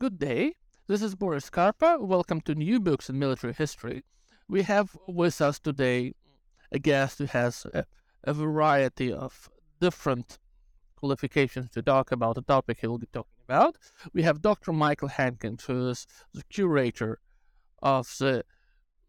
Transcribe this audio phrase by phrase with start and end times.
[0.00, 0.54] Good day.
[0.86, 2.00] This is Boris Karpa.
[2.00, 4.04] Welcome to New Books in Military History.
[4.48, 6.14] We have with us today
[6.70, 7.84] a guest who has a,
[8.22, 10.38] a variety of different
[10.94, 13.76] qualifications to talk about the topic he will be talking about.
[14.12, 14.72] We have Dr.
[14.72, 17.18] Michael Hankins, who is the curator
[17.82, 18.44] of the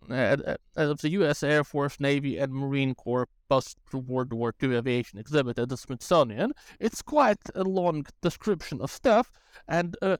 [0.09, 1.43] uh, of the U.S.
[1.43, 6.53] Air Force, Navy, and Marine Corps post World War II aviation exhibit at the Smithsonian.
[6.79, 9.31] It's quite a long description of stuff,
[9.67, 10.17] and uh,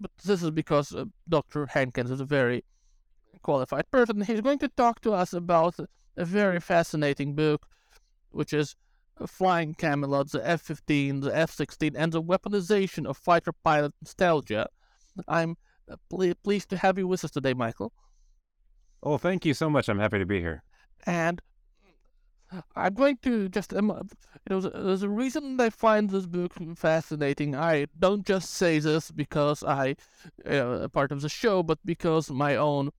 [0.00, 1.66] but this is because uh, Dr.
[1.66, 2.64] Hankins is a very
[3.42, 4.20] qualified person.
[4.20, 5.76] He's going to talk to us about
[6.16, 7.66] a very fascinating book,
[8.30, 8.76] which is
[9.26, 14.68] Flying Camelot, the F 15, the F 16, and the weaponization of fighter pilot nostalgia.
[15.26, 15.56] I'm
[15.90, 15.96] uh,
[16.44, 17.92] pleased to have you with us today, Michael.
[19.02, 19.88] Oh, thank you so much.
[19.88, 20.62] I'm happy to be here.
[21.06, 21.40] And
[22.74, 24.08] I'm going to just, um,
[24.48, 27.54] you know, there's a reason I find this book fascinating.
[27.54, 29.96] I don't just say this because I,
[30.44, 32.90] a part of the show, but because my own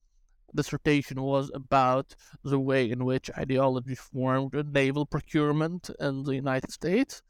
[0.54, 7.22] dissertation was about the way in which ideology formed naval procurement in the United States.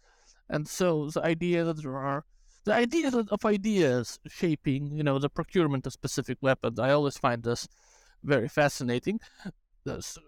[0.48, 2.24] And so the idea that there are
[2.64, 7.42] the idea of ideas shaping, you know, the procurement of specific weapons, I always find
[7.42, 7.66] this
[8.22, 9.20] very fascinating.
[9.84, 10.18] This,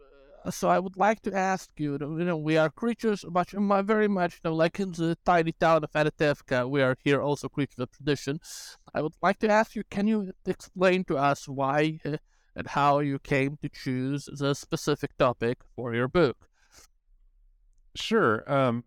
[0.51, 4.35] so I would like to ask you, you know, we are creatures much, very much,
[4.35, 7.91] you know, like in the tiny town of Anatevka, we are here also creatures of
[7.93, 8.41] tradition.
[8.95, 12.17] I would like to ask you, can you explain to us why uh,
[12.55, 16.49] and how you came to choose the specific topic for your book?
[17.95, 18.51] Sure.
[18.51, 18.85] Um,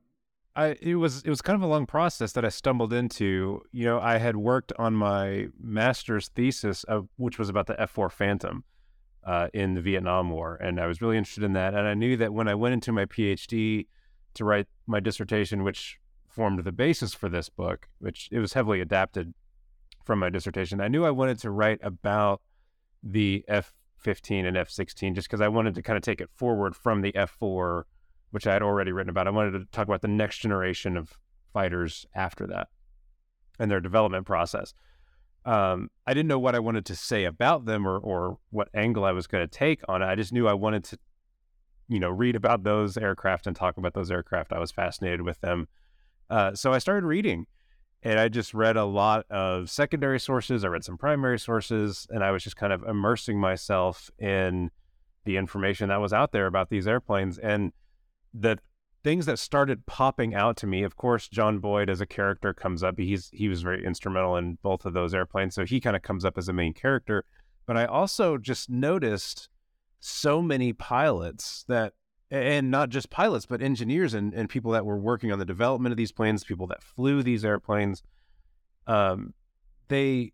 [0.55, 3.61] I it was it was kind of a long process that I stumbled into.
[3.71, 8.11] You know, I had worked on my master's thesis, of, which was about the F4
[8.11, 8.63] Phantom
[9.25, 11.73] uh, in the Vietnam War, and I was really interested in that.
[11.73, 13.87] And I knew that when I went into my PhD
[14.35, 15.97] to write my dissertation, which
[16.27, 19.33] formed the basis for this book, which it was heavily adapted
[20.03, 22.41] from my dissertation, I knew I wanted to write about
[23.01, 27.01] the F-15 and F-16 just because I wanted to kind of take it forward from
[27.01, 27.83] the F-4,
[28.29, 29.27] which I had already written about.
[29.27, 31.17] I wanted to talk about the next generation of
[31.51, 32.67] fighters after that
[33.57, 34.73] and their development process
[35.45, 39.05] um, I didn't know what I wanted to say about them or or what angle
[39.05, 40.05] I was going to take on it.
[40.05, 40.97] I just knew I wanted to,
[41.87, 44.51] you know, read about those aircraft and talk about those aircraft.
[44.51, 45.67] I was fascinated with them,
[46.29, 47.45] uh, so I started reading,
[48.01, 50.65] and I just read a lot of secondary sources.
[50.65, 54.71] I read some primary sources, and I was just kind of immersing myself in
[55.25, 57.71] the information that was out there about these airplanes and
[58.33, 58.57] the
[59.05, 60.81] things that started popping out to me.
[60.81, 62.97] Of course, John Boyd as a character comes up.
[62.97, 66.25] He's he was very instrumental in both of those airplanes, so he kind of comes
[66.25, 67.23] up as a main character.
[67.67, 69.47] But I also just noticed
[69.99, 71.93] so many pilots that
[72.31, 75.93] and not just pilots, but engineers and, and people that were working on the development
[75.93, 78.01] of these planes, people that flew these airplanes.
[78.87, 79.35] Um,
[79.87, 80.33] they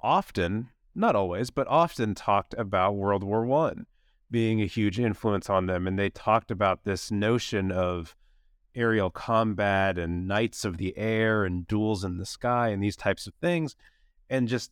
[0.00, 3.84] often, not always, but often talked about World War One
[4.30, 5.86] being a huge influence on them.
[5.86, 8.14] And they talked about this notion of
[8.74, 13.26] aerial combat and knights of the air and duels in the sky and these types
[13.26, 13.74] of things.
[14.30, 14.70] And just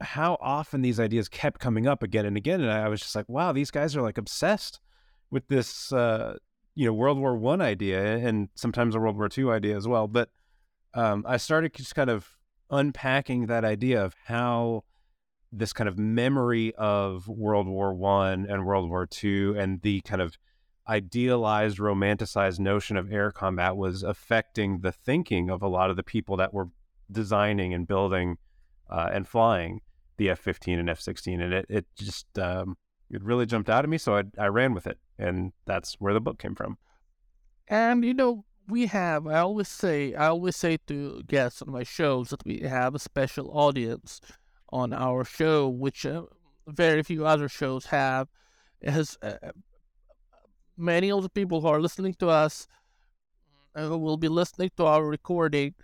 [0.00, 2.60] how often these ideas kept coming up again and again.
[2.60, 4.80] And I was just like, wow, these guys are like obsessed
[5.30, 6.36] with this, uh,
[6.74, 10.08] you know, World War One idea and sometimes a World War Two idea as well.
[10.08, 10.30] But
[10.94, 12.28] um, I started just kind of
[12.70, 14.84] unpacking that idea of how
[15.52, 20.22] this kind of memory of World War One and World War Two and the kind
[20.22, 20.36] of
[20.88, 26.02] idealized, romanticized notion of air combat was affecting the thinking of a lot of the
[26.02, 26.68] people that were
[27.10, 28.38] designing and building
[28.88, 29.80] uh, and flying
[30.16, 32.76] the F-15 and F-16, and it it just um,
[33.10, 36.12] it really jumped out at me, so I, I ran with it, and that's where
[36.12, 36.76] the book came from.
[37.66, 41.84] And you know, we have I always say I always say to guests on my
[41.84, 44.20] shows that we have a special audience
[44.72, 46.22] on our show, which uh,
[46.66, 48.28] very few other shows have.
[48.82, 49.34] as uh,
[50.76, 52.66] many of the people who are listening to us
[53.74, 55.74] uh, who will be listening to our recording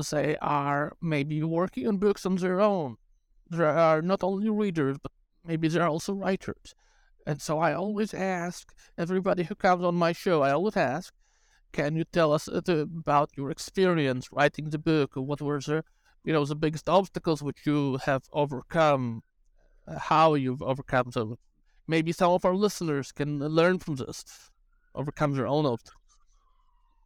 [0.00, 2.96] say are maybe working on books on their own.
[3.48, 5.12] There are not only readers, but
[5.44, 6.74] maybe they're also writers.
[7.26, 11.12] And so I always ask everybody who comes on my show, I always ask,
[11.72, 15.12] can you tell us uh, about your experience writing the book?
[15.14, 15.84] What were the,
[16.24, 19.22] you know, the biggest obstacles which you have overcome?
[19.86, 21.36] Uh, how you've overcome them?
[21.86, 24.50] Maybe some of our listeners can learn from this,
[24.94, 26.00] overcome their own obstacles.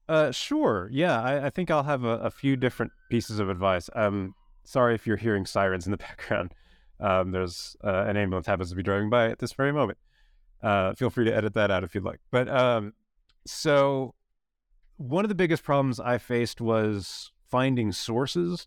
[0.08, 0.88] Uh, sure.
[0.90, 3.90] Yeah, I, I think I'll have a, a, few different pieces of advice.
[3.94, 4.34] Um,
[4.64, 6.54] sorry if you're hearing sirens in the background.
[7.00, 9.98] Um, there's uh, an ambulance happens to be driving by at this very moment.
[10.62, 12.20] Uh, feel free to edit that out if you'd like.
[12.30, 12.94] But um,
[13.46, 14.14] so
[14.96, 18.66] one of the biggest problems I faced was finding sources,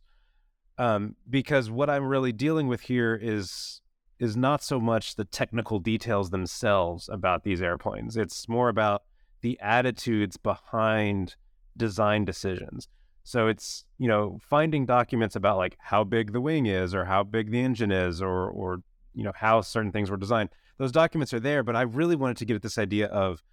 [0.82, 3.82] um, because what I'm really dealing with here is
[4.20, 8.18] is not so much the technical details themselves about these airplanes.
[8.18, 9.04] It's more about
[9.42, 11.36] the attitudes behind
[11.78, 12.88] design decisions.
[13.24, 17.24] So it's, you know, finding documents about like how big the wing is or how
[17.24, 18.82] big the engine is or or
[19.14, 20.50] you know how certain things were designed.
[20.80, 23.44] Those documents are there, but I really wanted to get at this idea of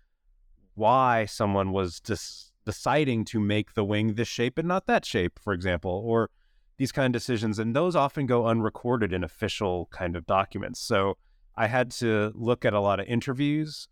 [0.76, 5.38] why someone was just deciding to make the wing this shape and not that shape,
[5.38, 6.30] for example, or
[6.78, 7.58] these kind of decisions.
[7.58, 10.80] And those often go unrecorded in official kind of documents.
[10.80, 11.16] So
[11.56, 13.88] I had to look at a lot of interviews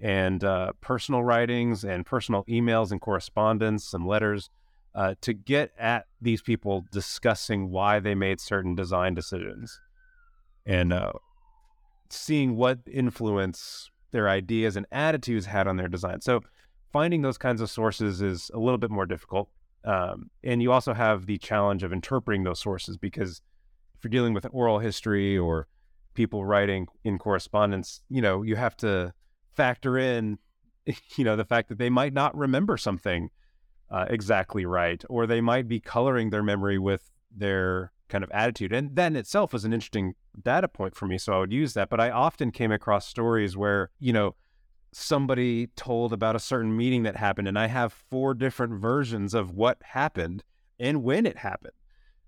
[0.00, 4.48] and uh, personal writings and personal emails and correspondence and letters
[4.94, 9.78] uh, to get at these people discussing why they made certain design decisions
[10.64, 11.12] and uh,
[12.08, 16.20] seeing what influence their ideas and attitudes had on their design.
[16.20, 16.40] So
[16.92, 19.48] finding those kinds of sources is a little bit more difficult.
[19.84, 23.40] Um, and you also have the challenge of interpreting those sources because
[23.96, 25.68] if you're dealing with oral history or
[26.14, 29.14] people writing in correspondence, you know, you have to
[29.52, 30.38] factor in,
[31.16, 33.30] you know, the fact that they might not remember something
[33.90, 38.72] uh, exactly right, or they might be coloring their memory with their kind of attitude.
[38.72, 41.18] And that itself was an interesting data point for me.
[41.18, 41.88] So I would use that.
[41.88, 44.34] But I often came across stories where, you know,
[44.92, 49.52] somebody told about a certain meeting that happened, and I have four different versions of
[49.52, 50.42] what happened
[50.78, 51.74] and when it happened.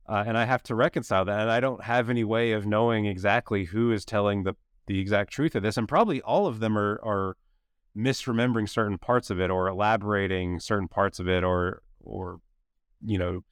[0.09, 1.41] Uh, and I have to reconcile that.
[1.41, 4.55] And I don't have any way of knowing exactly who is telling the
[4.87, 7.37] the exact truth of this, and probably all of them are are
[7.97, 12.41] misremembering certain parts of it or elaborating certain parts of it or or
[13.05, 13.45] you know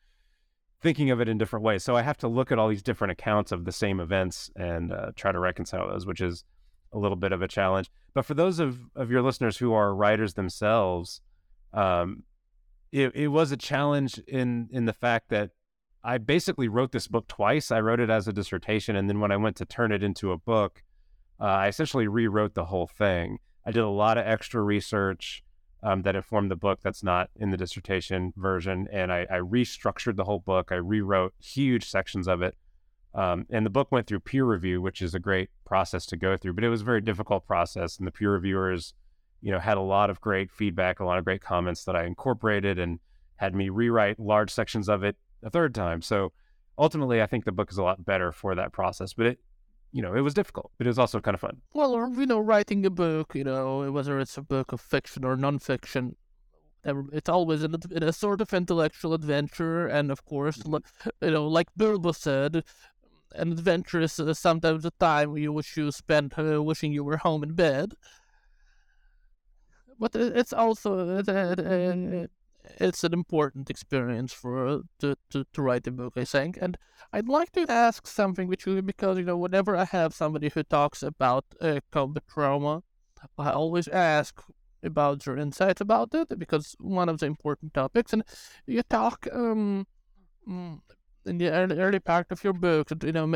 [0.81, 1.85] thinking of it in different ways.
[1.85, 4.93] So I have to look at all these different accounts of the same events and
[4.93, 6.45] uh, try to reconcile those, which is
[6.93, 7.91] a little bit of a challenge.
[8.15, 11.21] But for those of, of your listeners who are writers themselves,
[11.73, 12.25] um,
[12.93, 15.51] it, it was a challenge in in the fact that
[16.03, 17.71] I basically wrote this book twice.
[17.71, 20.33] I wrote it as a dissertation, and then when I went to turn it into
[20.33, 20.83] a book,
[21.41, 23.39] uh, I essentially rewrote the whole thing.
[23.65, 25.45] I did a lot of extra research
[25.83, 30.17] um, that informed the book that's not in the dissertation version, and I, I restructured
[30.17, 30.73] the whole book.
[30.73, 32.57] I rewrote huge sections of it,
[33.15, 36.37] um, and the book went through peer review, which is a great process to go
[36.37, 36.55] through.
[36.55, 38.95] But it was a very difficult process, and the peer reviewers,
[39.41, 42.05] you know, had a lot of great feedback, a lot of great comments that I
[42.05, 43.01] incorporated, and
[43.37, 46.03] had me rewrite large sections of it a third time.
[46.03, 46.33] So
[46.79, 49.12] ultimately, I think the book is a lot better for that process.
[49.15, 49.39] But it
[49.93, 51.61] you know, it was difficult, but it was also kind of fun.
[51.73, 55.37] Well, you know, writing a book, you know, whether it's a book of fiction or
[55.37, 56.14] nonfiction,
[56.85, 59.87] it's always in a, in a sort of intellectual adventure.
[59.87, 61.09] And of course, mm-hmm.
[61.25, 62.64] you know, like Bilbo said,
[63.35, 67.43] an adventurous uh, sometimes a time you wish you spent uh, wishing you were home
[67.43, 67.95] in bed.
[69.99, 71.19] But it's also
[72.79, 76.59] it's an important experience for uh, to, to, to write a book, I think.
[76.61, 76.77] And
[77.13, 81.03] I'd like to ask something you because you know whenever I have somebody who talks
[81.03, 82.83] about uh, combat trauma,
[83.39, 84.41] I always ask
[84.83, 88.13] about your insights about it because one of the important topics.
[88.13, 88.25] And
[88.67, 89.87] you talk um
[90.49, 90.81] mm,
[91.27, 93.33] in the early, early part of your book, you know.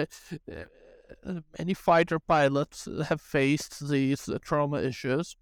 [1.25, 5.37] Uh, many fighter pilots have faced these uh, trauma issues,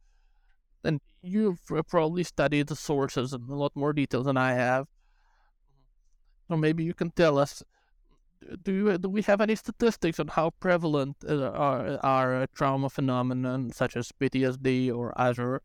[0.84, 4.88] and you've probably studied the sources in a lot more detail than I have.
[6.48, 7.62] So maybe you can tell us.
[8.64, 13.72] Do you, do we have any statistics on how prevalent uh, are are trauma phenomena
[13.72, 15.62] such as PTSD or other,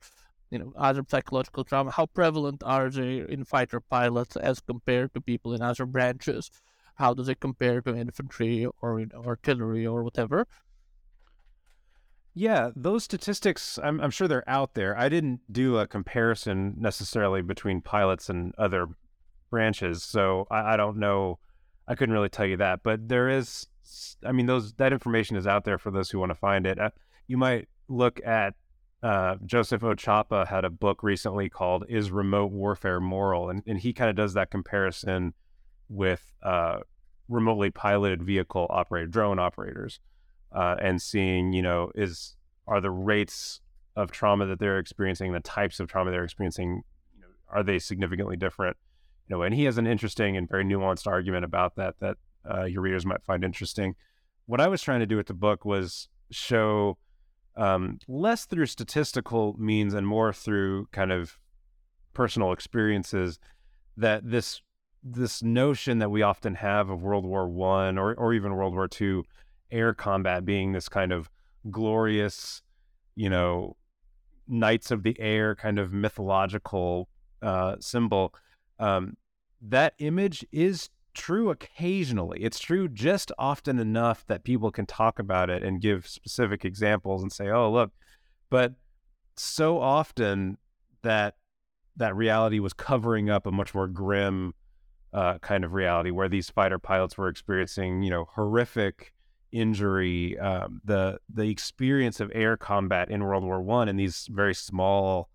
[0.49, 1.91] you know, other psychological trauma?
[1.91, 6.51] How prevalent are they in fighter pilots as compared to people in other branches?
[6.95, 10.47] How do they compare to infantry or know, artillery or whatever?
[12.33, 14.95] Yeah, those statistics, I'm, I'm sure they're out there.
[14.97, 18.89] I didn't do a comparison necessarily between pilots and other
[19.49, 21.39] branches, so I, I don't know.
[21.87, 23.65] I couldn't really tell you that, but there is.
[24.23, 26.77] I mean, those that information is out there for those who want to find it.
[26.77, 26.91] Uh,
[27.25, 28.53] you might look at
[29.03, 29.93] uh, Joseph O.
[29.93, 34.15] Chapa had a book recently called "Is Remote Warfare Moral?" and, and he kind of
[34.15, 35.33] does that comparison
[35.89, 36.79] with uh,
[37.29, 39.99] remotely piloted vehicle operated drone operators,
[40.51, 42.35] uh, and seeing you know is
[42.67, 43.61] are the rates
[43.95, 46.83] of trauma that they're experiencing, the types of trauma they're experiencing,
[47.15, 48.77] you know, are they significantly different?
[49.27, 52.17] You know, and he has an interesting and very nuanced argument about that that
[52.49, 53.95] uh, your readers might find interesting.
[54.45, 56.97] What I was trying to do with the book was show
[57.57, 61.37] um, less through statistical means and more through kind of
[62.13, 63.39] personal experiences
[63.97, 64.61] that this
[65.03, 68.87] this notion that we often have of World War One or or even World War
[68.87, 69.23] Two
[69.71, 71.29] air combat being this kind of
[71.69, 72.61] glorious,
[73.15, 73.75] you know,
[74.47, 77.09] knights of the air kind of mythological
[77.41, 78.33] uh, symbol.
[78.79, 79.17] Um,
[79.61, 82.39] that image is true occasionally.
[82.41, 87.21] It's true just often enough that people can talk about it and give specific examples
[87.21, 87.91] and say, "Oh, look,"
[88.49, 88.75] but
[89.35, 90.57] so often
[91.01, 91.35] that
[91.95, 94.53] that reality was covering up a much more grim
[95.13, 99.13] uh, kind of reality where these fighter pilots were experiencing, you know, horrific
[99.51, 104.53] injury, um, the the experience of air combat in World War One in these very
[104.53, 105.29] small,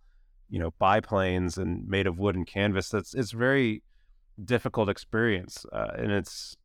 [0.49, 2.91] you know, biplanes and made of wood and canvas.
[2.91, 3.83] That's it's very
[4.43, 6.57] difficult experience, uh, and it's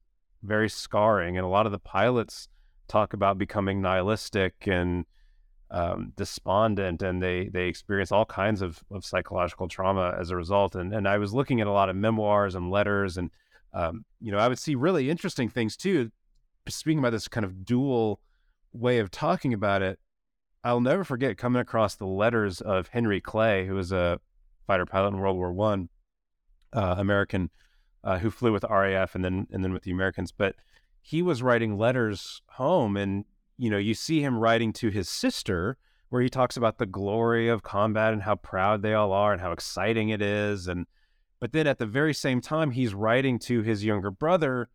[0.44, 1.38] very scarring.
[1.38, 2.48] And a lot of the pilots
[2.88, 5.06] talk about becoming nihilistic and
[5.70, 10.76] um, despondent, and they they experience all kinds of, of psychological trauma as a result.
[10.76, 13.32] And and I was looking at a lot of memoirs and letters, and
[13.74, 16.12] um, you know, I would see really interesting things too.
[16.70, 18.20] Speaking about this kind of dual
[18.74, 20.00] way of talking about it,
[20.64, 24.20] I'll never forget coming across the letters of Henry Clay, who was a
[24.66, 25.90] fighter pilot in World War One,
[26.74, 27.50] uh, American,
[28.04, 30.32] uh, who flew with RAF and then and then with the Americans.
[30.32, 30.56] But
[31.02, 33.26] he was writing letters home, and
[33.58, 35.78] you know, you see him writing to his sister,
[36.10, 39.42] where he talks about the glory of combat and how proud they all are and
[39.42, 40.86] how exciting it is, and
[41.40, 44.70] but then at the very same time, he's writing to his younger brother,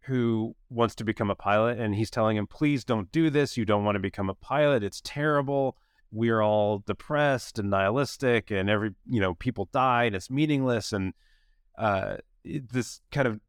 [0.00, 3.56] who wants to become a pilot, and he's telling him, "Please don't do this.
[3.56, 4.82] You don't want to become a pilot.
[4.82, 5.76] It's terrible."
[6.12, 10.14] We're all depressed and nihilistic, and every you know people died.
[10.14, 11.12] It's meaningless, and
[11.78, 13.40] uh, this kind of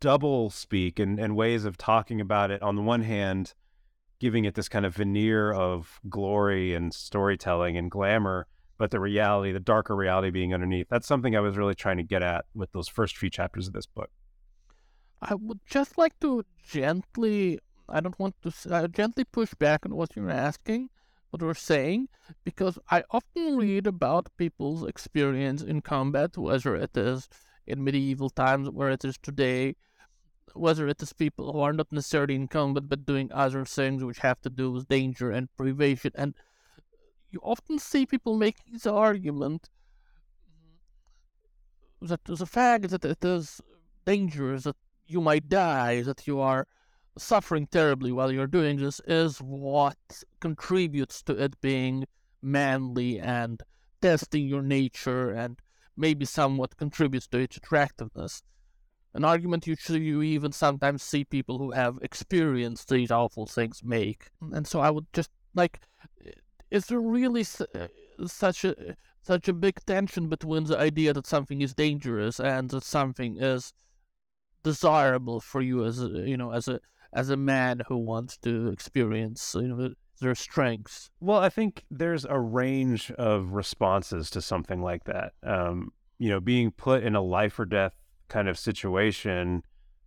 [0.00, 2.62] double speak and, and ways of talking about it.
[2.62, 3.54] On the one hand
[4.22, 8.46] giving it this kind of veneer of glory and storytelling and glamour
[8.78, 12.04] but the reality the darker reality being underneath that's something i was really trying to
[12.04, 14.10] get at with those first few chapters of this book.
[15.20, 17.58] I would just like to gently
[17.88, 20.88] i don't want to uh, gently push back on what you're asking
[21.30, 22.06] what you're saying
[22.44, 27.28] because i often read about people's experience in combat whether it is
[27.66, 29.76] in medieval times where it is today,
[30.54, 34.18] whether it is people who are not necessarily in combat but doing other things which
[34.18, 36.12] have to do with danger and privation.
[36.14, 36.34] And
[37.30, 39.68] you often see people making the argument
[42.00, 43.60] that the fact that it is
[44.04, 44.76] dangerous, that
[45.06, 46.66] you might die, that you are
[47.16, 52.06] suffering terribly while you're doing this is what contributes to it being
[52.40, 53.62] manly and
[54.00, 55.60] testing your nature and
[55.96, 58.42] maybe somewhat contributes to its attractiveness.
[59.14, 64.30] An argument you, you even sometimes see people who have experienced these awful things make.
[64.52, 65.80] And so I would just like,
[66.70, 67.44] is there really
[67.74, 67.88] uh,
[68.26, 72.82] such a such a big tension between the idea that something is dangerous and that
[72.82, 73.72] something is
[74.62, 76.80] desirable for you as a, you know as a
[77.12, 81.10] as a man who wants to experience you know their strengths?
[81.20, 85.32] Well, I think there's a range of responses to something like that.
[85.42, 87.94] Um, you know, being put in a life or death
[88.28, 89.62] kind of situation,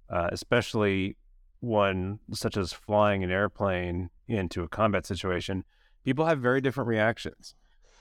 [0.09, 1.17] uh, especially
[1.59, 5.63] one such as flying an airplane into a combat situation,
[6.03, 7.55] people have very different reactions.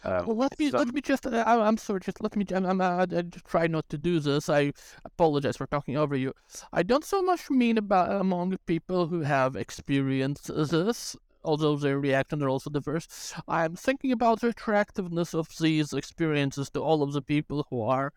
[0.05, 1.27] Uh, well, let me let me just.
[1.27, 2.01] Uh, I, am sorry.
[2.01, 2.45] Just let me.
[2.55, 4.51] I'm, I'm, I, I try not to do this.
[4.51, 4.73] I
[5.05, 6.35] apologize for talking over you.
[6.75, 12.01] I don't so much mean about among people who have experienced this although they their
[12.01, 13.35] reactions are also diverse.
[13.47, 18.13] I'm thinking about the attractiveness of these experiences to all of the people who are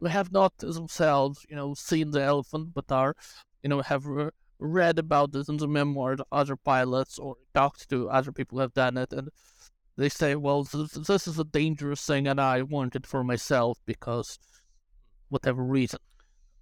[0.00, 3.14] who have not themselves, you know, seen the elephant, but are,
[3.62, 7.88] you know, have re- read about this in the memoirs of other pilots or talked
[7.90, 9.28] to other people who have done it, and
[9.96, 13.78] they say, well, this, this is a dangerous thing, and I want it for myself
[13.86, 14.38] because
[15.28, 16.00] whatever reason.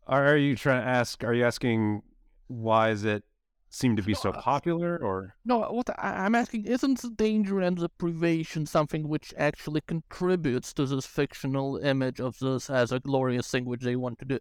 [0.06, 1.22] Are you trying to ask?
[1.24, 2.02] Are you asking
[2.48, 3.22] why is it
[3.70, 7.60] seem to be so uh, popular or no what I, am asking isn't the danger
[7.60, 13.00] and the privation something which actually contributes to this fictional image of this as a
[13.00, 14.38] glorious thing which they want to do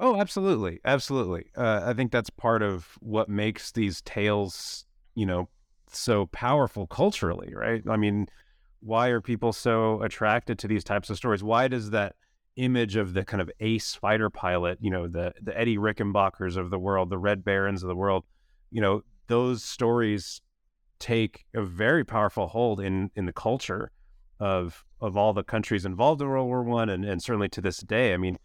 [0.00, 5.48] oh absolutely absolutely uh, i think that's part of what makes these tales you know
[5.94, 7.82] so powerful culturally, right?
[7.88, 8.28] I mean,
[8.80, 11.42] why are people so attracted to these types of stories?
[11.42, 12.16] Why does that
[12.56, 16.70] image of the kind of ace fighter pilot, you know, the the Eddie Rickenbackers of
[16.70, 18.24] the world, the Red Barons of the world,
[18.70, 20.40] you know, those stories
[20.98, 23.90] take a very powerful hold in in the culture
[24.38, 27.78] of of all the countries involved in World War One, and, and certainly to this
[27.78, 28.14] day.
[28.14, 28.38] I mean,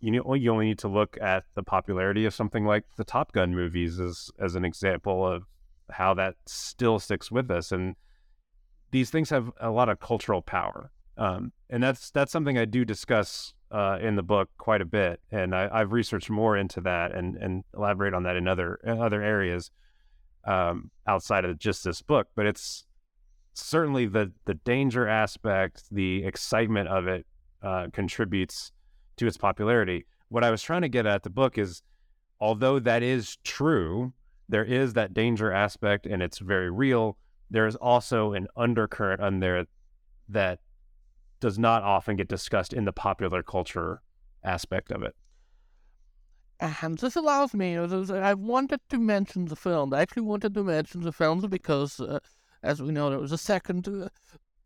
[0.00, 3.32] you know, you only need to look at the popularity of something like the Top
[3.32, 5.44] Gun movies as as an example of
[5.90, 7.72] how that still sticks with us.
[7.72, 7.96] And
[8.90, 12.84] these things have a lot of cultural power, um, and that's that's something I do
[12.84, 15.20] discuss uh, in the book quite a bit.
[15.30, 19.00] And I, have researched more into that and and elaborate on that in other in
[19.00, 19.70] other areas
[20.46, 22.28] um, outside of just this book.
[22.34, 22.86] But it's
[23.52, 27.26] certainly the the danger aspect, the excitement of it
[27.62, 28.72] uh, contributes
[29.18, 30.06] to its popularity.
[30.30, 31.82] What I was trying to get at the book is,
[32.40, 34.14] although that is true,
[34.48, 37.18] there is that danger aspect, and it's very real.
[37.50, 39.66] There is also an undercurrent on there
[40.30, 40.60] that
[41.40, 44.02] does not often get discussed in the popular culture
[44.44, 45.14] aspect of it.
[46.60, 49.94] And this allows me, I wanted to mention the film.
[49.94, 52.18] I actually wanted to mention the films because uh,
[52.62, 54.08] as we know, there was a second uh,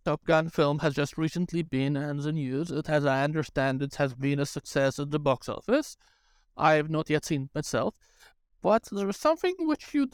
[0.05, 2.71] Top Gun film has just recently been in the news.
[2.71, 5.97] It has, I understand, it has been a success at the box office.
[6.57, 7.95] I have not yet seen it myself,
[8.63, 10.07] but there is something which you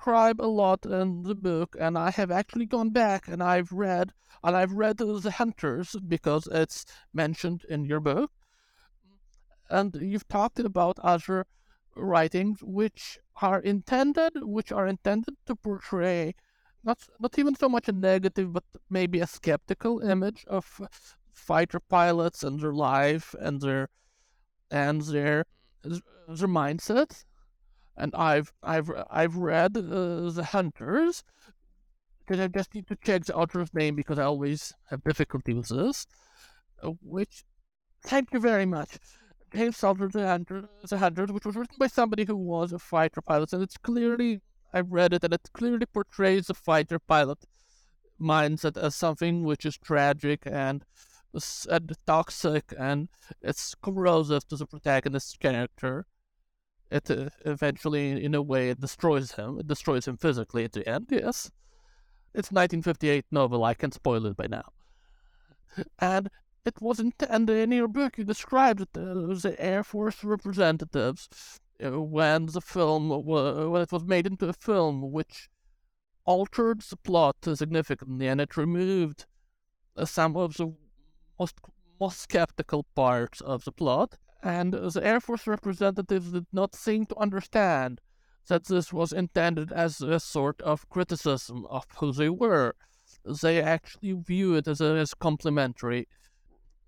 [0.00, 4.14] describe a lot in the book, and I have actually gone back and I've read,
[4.42, 8.30] and I've read The Hunters because it's mentioned in your book,
[9.68, 11.44] and you've talked about other
[11.94, 16.34] writings which are intended, which are intended to portray
[16.82, 20.80] not not even so much a negative, but maybe a skeptical image of
[21.34, 23.90] fighter pilots and their life and their
[24.70, 25.44] and their
[25.82, 27.24] their mindset.
[27.96, 31.22] And I've I've I've read uh, the Hunters
[32.30, 35.68] because I just need to check the author's name because I always have difficulty with
[35.68, 36.06] this.
[36.82, 37.42] Uh, which,
[38.04, 38.98] thank you very much.
[39.52, 43.20] James Salter, the Hunters, the Hunters, which was written by somebody who was a fighter
[43.20, 44.40] pilot, and it's clearly
[44.72, 47.38] I've read it, and it clearly portrays the fighter pilot
[48.20, 50.84] mindset as something which is tragic and,
[51.68, 53.08] and toxic, and
[53.42, 56.06] it's corrosive to the protagonist's character.
[56.90, 59.58] It uh, eventually, in a way, it destroys him.
[59.60, 61.06] It destroys him physically at the end.
[61.10, 61.50] Yes,
[62.34, 63.64] it's 1958 novel.
[63.64, 64.64] I can spoil it by now.
[65.98, 66.30] And
[66.64, 72.00] it wasn't, and in your book you described it as the Air Force representatives uh,
[72.00, 75.48] when the film when it was made into a film, which
[76.24, 79.26] altered the plot significantly, and it removed
[79.96, 80.74] uh, some of the
[81.38, 81.56] most
[82.00, 84.18] most skeptical parts of the plot.
[84.42, 88.00] And the Air Force representatives did not seem to understand
[88.48, 92.74] that this was intended as a sort of criticism of who they were.
[93.42, 96.08] They actually view it as as complimentary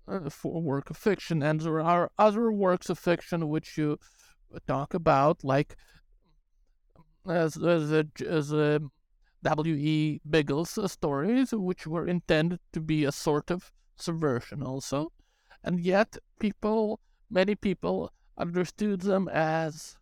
[0.07, 3.99] uh, for work of fiction, and there are other works of fiction which you
[4.67, 5.75] talk about, like
[7.27, 8.79] as a, as a
[9.43, 10.21] W.E.
[10.29, 15.11] Biggles stories, which were intended to be a sort of subversion also,
[15.63, 16.99] and yet people,
[17.33, 19.97] many people, understood them as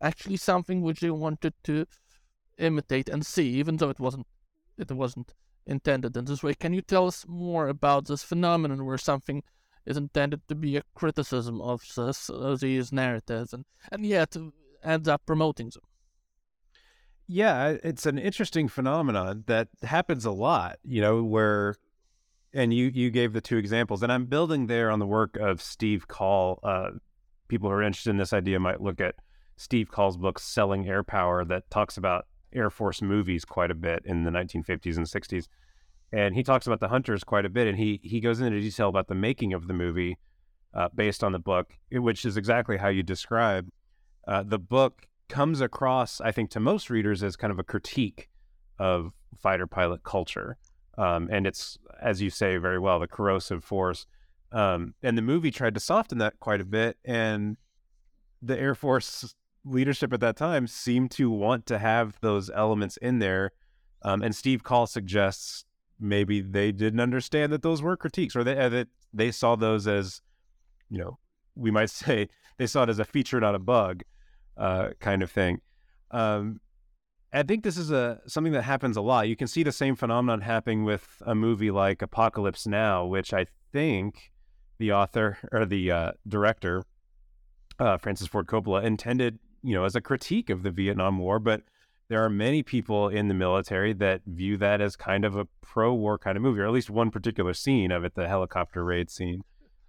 [0.00, 1.86] actually something which they wanted to
[2.58, 4.26] imitate and see, even though it wasn't
[4.78, 5.34] it wasn't
[5.66, 6.54] intended in this way.
[6.54, 9.42] Can you tell us more about this phenomenon where something
[9.86, 14.36] is intended to be a criticism of this, uh, these narratives, and and yet
[14.82, 15.82] ends up promoting them.
[17.26, 20.78] Yeah, it's an interesting phenomenon that happens a lot.
[20.84, 21.76] You know, where
[22.54, 25.62] and you you gave the two examples, and I'm building there on the work of
[25.62, 26.60] Steve Call.
[26.62, 26.90] Uh,
[27.48, 29.16] people who are interested in this idea might look at
[29.56, 34.02] Steve Call's book "Selling Air Power" that talks about Air Force movies quite a bit
[34.04, 35.46] in the 1950s and 60s
[36.12, 38.88] and he talks about the hunters quite a bit and he he goes into detail
[38.88, 40.18] about the making of the movie
[40.74, 43.68] uh, based on the book which is exactly how you describe
[44.28, 48.28] uh, the book comes across i think to most readers as kind of a critique
[48.78, 50.58] of fighter pilot culture
[50.98, 54.06] um, and it's as you say very well the corrosive force
[54.52, 57.56] um, and the movie tried to soften that quite a bit and
[58.40, 63.18] the air force leadership at that time seemed to want to have those elements in
[63.18, 63.52] there
[64.02, 65.64] um, and Steve Call suggests
[65.98, 69.86] maybe they didn't understand that those were critiques or they, uh, that they saw those
[69.86, 70.20] as,
[70.90, 71.18] you know,
[71.54, 72.28] we might say
[72.58, 74.02] they saw it as a feature, not a bug
[74.56, 75.60] uh, kind of thing.
[76.10, 76.60] Um,
[77.32, 79.28] I think this is a something that happens a lot.
[79.28, 83.46] You can see the same phenomenon happening with a movie like Apocalypse Now, which I
[83.72, 84.32] think
[84.78, 86.84] the author or the uh, director,
[87.78, 91.62] uh, Francis Ford Coppola, intended, you know, as a critique of the Vietnam War, but
[92.08, 96.18] there are many people in the military that view that as kind of a pro-war
[96.18, 99.44] kind of movie, or at least one particular scene of it, the helicopter raid scene.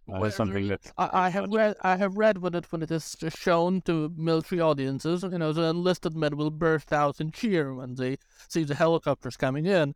[0.06, 1.76] Well, something that I, I have read.
[1.82, 5.24] I have read when it when it is shown to military audiences.
[5.24, 8.18] You know, the enlisted men will burst out in cheer when they
[8.50, 9.96] see the helicopters coming in.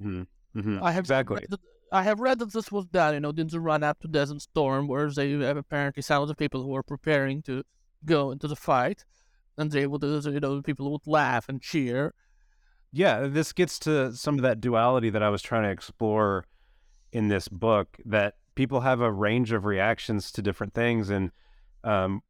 [0.00, 0.26] Mhm,
[0.56, 1.36] mhm, I have exactly.
[1.40, 1.60] read that-
[1.92, 3.14] I have read that this was done.
[3.14, 6.28] You know, in the run up to Desert Storm, where they have apparently some of
[6.28, 7.62] the people who were preparing to
[8.04, 9.04] go into the fight,
[9.56, 12.12] and they would, uh, you know, people would laugh and cheer.
[12.90, 16.44] Yeah, this gets to some of that duality that I was trying to explore
[17.12, 17.98] in this book.
[18.04, 21.30] That people have a range of reactions to different things, and
[21.82, 22.22] um,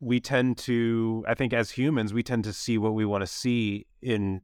[0.00, 3.26] we tend to, I think, as humans, we tend to see what we want to
[3.26, 4.42] see in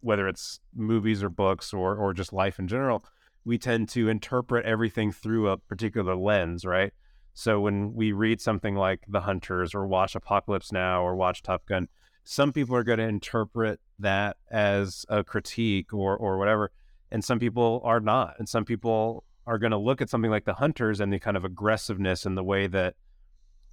[0.00, 3.04] whether it's movies or books or or just life in general.
[3.44, 6.92] We tend to interpret everything through a particular lens, right?
[7.34, 11.66] So when we read something like The Hunters or watch Apocalypse Now or watch Top
[11.66, 11.88] Gun,
[12.24, 16.72] some people are going to interpret that as a critique or or whatever,
[17.10, 20.44] and some people are not, and some people are going to look at something like
[20.44, 22.94] The Hunters and the kind of aggressiveness and the way that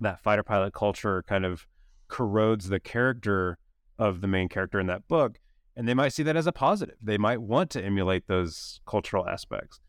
[0.02, 1.68] that fighter pilot culture kind of
[2.08, 3.58] corrodes the character
[3.98, 5.40] of the main character in that book,
[5.76, 6.96] and they might see that as a positive.
[7.02, 9.80] They might want to emulate those cultural aspects.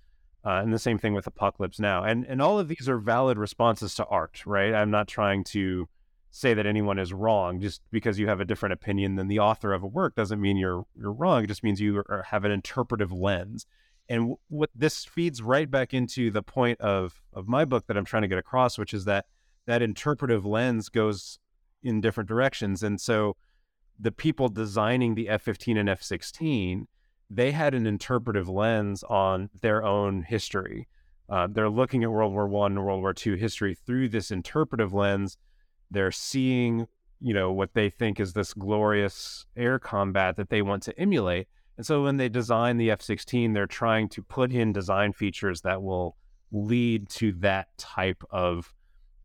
[0.45, 2.03] Uh, and the same thing with Apocalypse Now.
[2.03, 4.75] And and all of these are valid responses to art, right?
[4.75, 5.89] I'm not trying to
[6.31, 7.61] say that anyone is wrong.
[7.61, 10.57] Just because you have a different opinion than the author of a work doesn't mean
[10.57, 11.45] you're you're wrong.
[11.45, 13.67] It just means you are, have an interpretive lens.
[14.11, 18.05] And what this feeds right back into the point of of my book that I'm
[18.05, 19.25] trying to get across, which is that
[19.67, 21.39] that interpretive lens goes
[21.83, 22.83] in different directions.
[22.83, 23.37] And so
[23.99, 26.87] the people designing the F-15 and F-16
[27.31, 30.89] they had an interpretive lens on their own history.
[31.29, 34.93] Uh, they're looking at World War One and World War Two history through this interpretive
[34.93, 35.39] lens.
[35.93, 36.89] They're seeing,
[37.21, 41.47] you know, what they think is this glorious air combat that they want to emulate.
[41.81, 45.83] And so when they design the F-16, they're trying to put in design features that
[45.83, 46.15] will
[46.53, 48.75] lead to that type of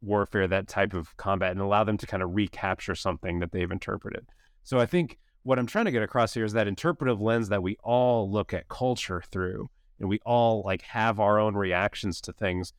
[0.01, 3.71] warfare, that type of combat, and allow them to kind of recapture something that they've
[3.71, 4.25] interpreted.
[4.63, 7.61] So I think what I'm trying to get across here is that interpretive lens that
[7.61, 12.31] we all look at culture through and we all like have our own reactions to
[12.31, 12.71] things.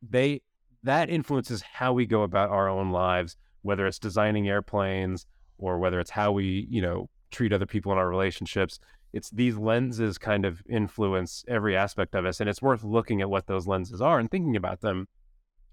[0.00, 0.40] They
[0.84, 5.26] that influences how we go about our own lives, whether it's designing airplanes
[5.58, 8.80] or whether it's how we, you know, treat other people in our relationships.
[9.12, 12.40] It's these lenses kind of influence every aspect of us.
[12.40, 15.08] And it's worth looking at what those lenses are and thinking about them.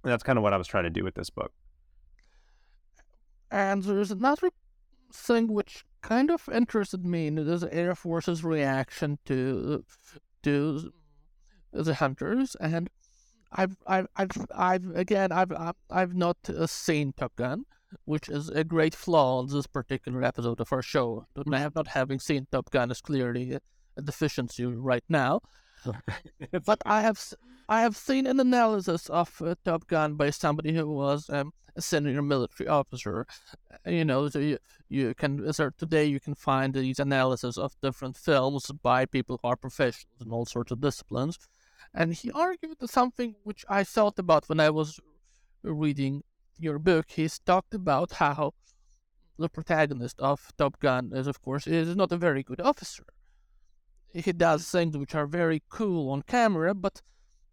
[0.04, 1.52] And that's kind of what I was trying to do with this book.
[3.52, 4.50] And there's another
[5.14, 9.84] thing which kind of interested me in the Air Force's reaction to
[10.44, 10.94] to
[11.72, 12.90] the hunters, and
[13.52, 17.66] I've I've I've, I've again I've I've, I've not uh, seen Top Gun,
[18.06, 21.26] which is a great flaw in this particular episode of our show.
[21.34, 25.42] But I have not having seen Top Gun is clearly a, deficiency right now.
[26.66, 27.34] but I have
[27.70, 31.82] I have seen an analysis of uh, Top Gun by somebody who was um, a
[31.82, 33.26] senior military officer.
[33.72, 34.58] Uh, You know, so you,
[34.90, 39.50] you can so today you can find these analyses of different films by people who
[39.50, 41.38] are professionals in all sorts of disciplines,
[41.94, 45.00] and he argued something which I thought about when I was
[45.64, 46.24] reading
[46.58, 47.06] your book.
[47.10, 48.54] He's talked about how
[49.38, 53.06] the protagonist of Top Gun is, of course, is not a very good officer
[54.24, 57.02] he does things which are very cool on camera, but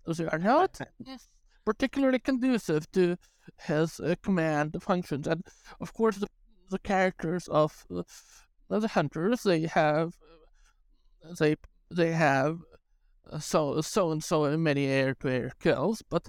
[0.07, 0.81] they are not
[1.65, 3.17] particularly conducive to
[3.63, 5.27] his uh, command functions.
[5.27, 5.45] And
[5.81, 6.29] of course, the,
[6.71, 10.15] the characters of uh, the hunters they have
[11.25, 11.57] uh, they
[11.91, 12.59] they have
[13.31, 16.29] uh, so so and so many air to air kills, but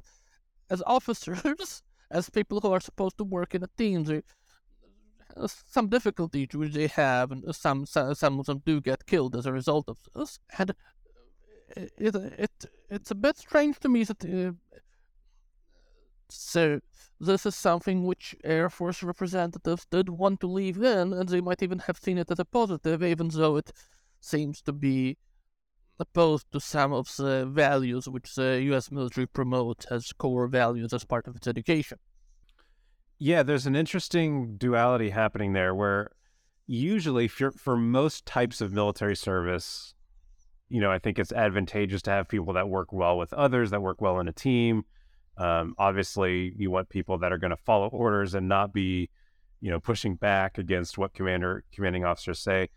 [0.70, 1.84] as officers,
[2.14, 4.22] as people who are supposed to work in a team, they
[5.36, 9.46] uh, some difficulties which they have, and some some of them do get killed as
[9.46, 10.40] a result of this.
[10.58, 10.74] And uh,
[11.98, 14.52] it it it's a bit strange to me that uh,
[16.30, 16.80] so
[17.20, 21.64] this is something which Air Force representatives did want to leave in, and they might
[21.64, 23.72] even have seen it as a positive, even though it
[24.20, 25.18] seems to be
[26.00, 28.92] opposed to some of the values which the U.S.
[28.92, 32.00] military promotes as core values as part of its education.
[33.20, 36.12] Yeah, there's an interesting duality happening there where
[36.68, 39.94] usually for, for most types of military service,
[40.70, 43.82] you know, I think it's advantageous to have people that work well with others, that
[43.82, 44.86] work well in a team.
[45.38, 49.10] Um, obviously, you want people that are going to follow orders and not be,
[49.62, 52.70] you know, pushing back against what commander commanding officers say.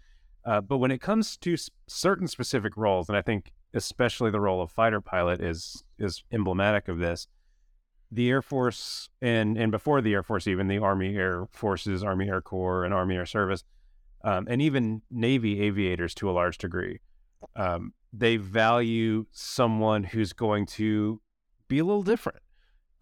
[0.46, 1.56] Uh, but when it comes to
[1.88, 6.86] certain specific roles, and I think especially the role of fighter pilot is is emblematic
[6.86, 7.26] of this,
[8.12, 12.28] the Air Force and and before the Air Force, even the Army Air Forces, Army
[12.28, 13.64] Air Corps, and Army Air Service,
[14.22, 17.00] um, and even Navy aviators to a large degree.
[17.56, 21.20] Um, they value someone who's going to
[21.66, 22.38] be a little different.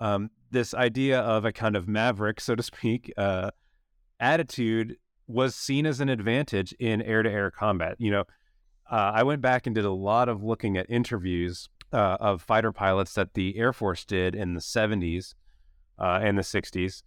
[0.01, 3.51] Um, this idea of a kind of maverick, so to speak, uh,
[4.19, 7.97] attitude was seen as an advantage in air to air combat.
[7.99, 8.25] You know,
[8.91, 12.73] uh, I went back and did a lot of looking at interviews uh, of fighter
[12.73, 15.35] pilots that the Air Force did in the 70s
[15.99, 17.03] uh, and the 60s.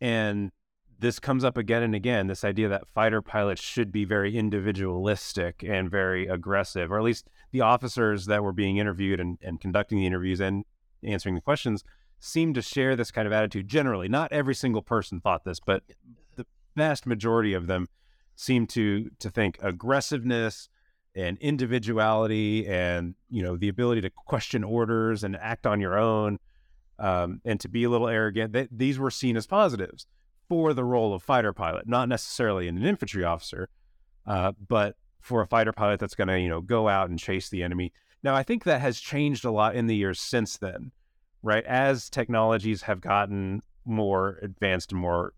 [0.00, 0.50] And
[0.98, 5.62] this comes up again and again this idea that fighter pilots should be very individualistic
[5.62, 9.98] and very aggressive, or at least the officers that were being interviewed and, and conducting
[9.98, 10.64] the interviews and
[11.04, 11.84] answering the questions
[12.18, 14.08] seemed to share this kind of attitude generally.
[14.08, 15.82] Not every single person thought this, but
[16.76, 17.88] vast majority of them
[18.36, 20.68] seem to to think aggressiveness
[21.14, 26.38] and individuality and you know the ability to question orders and act on your own
[26.98, 28.52] um, and to be a little arrogant.
[28.52, 30.06] They, these were seen as positives
[30.48, 33.68] for the role of fighter pilot, not necessarily in an infantry officer,
[34.26, 37.48] uh, but for a fighter pilot that's going to you know go out and chase
[37.48, 37.92] the enemy.
[38.22, 40.92] Now I think that has changed a lot in the years since then,
[41.42, 41.64] right?
[41.64, 45.32] As technologies have gotten more advanced and more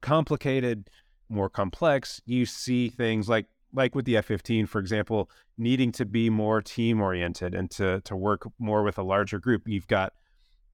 [0.00, 0.90] complicated,
[1.28, 6.28] more complex, you see things like like with the F-15, for example, needing to be
[6.28, 9.68] more team oriented and to to work more with a larger group.
[9.68, 10.12] You've got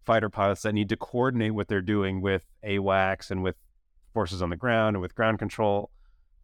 [0.07, 3.57] fighter pilots that need to coordinate what they're doing with AWACS and with
[4.15, 5.91] forces on the ground and with ground control.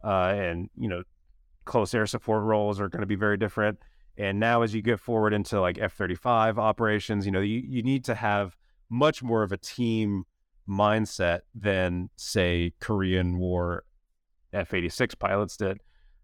[0.03, 1.01] Uh, and, you know,
[1.63, 3.79] close air support roles are going to be very different.
[4.17, 7.81] And now, as you get forward into like F 35 operations, you know, you, you
[7.81, 8.55] need to have
[8.89, 10.25] much more of a team
[10.67, 13.83] mindset than, say, Korean War
[14.53, 15.81] F 86 pilots did.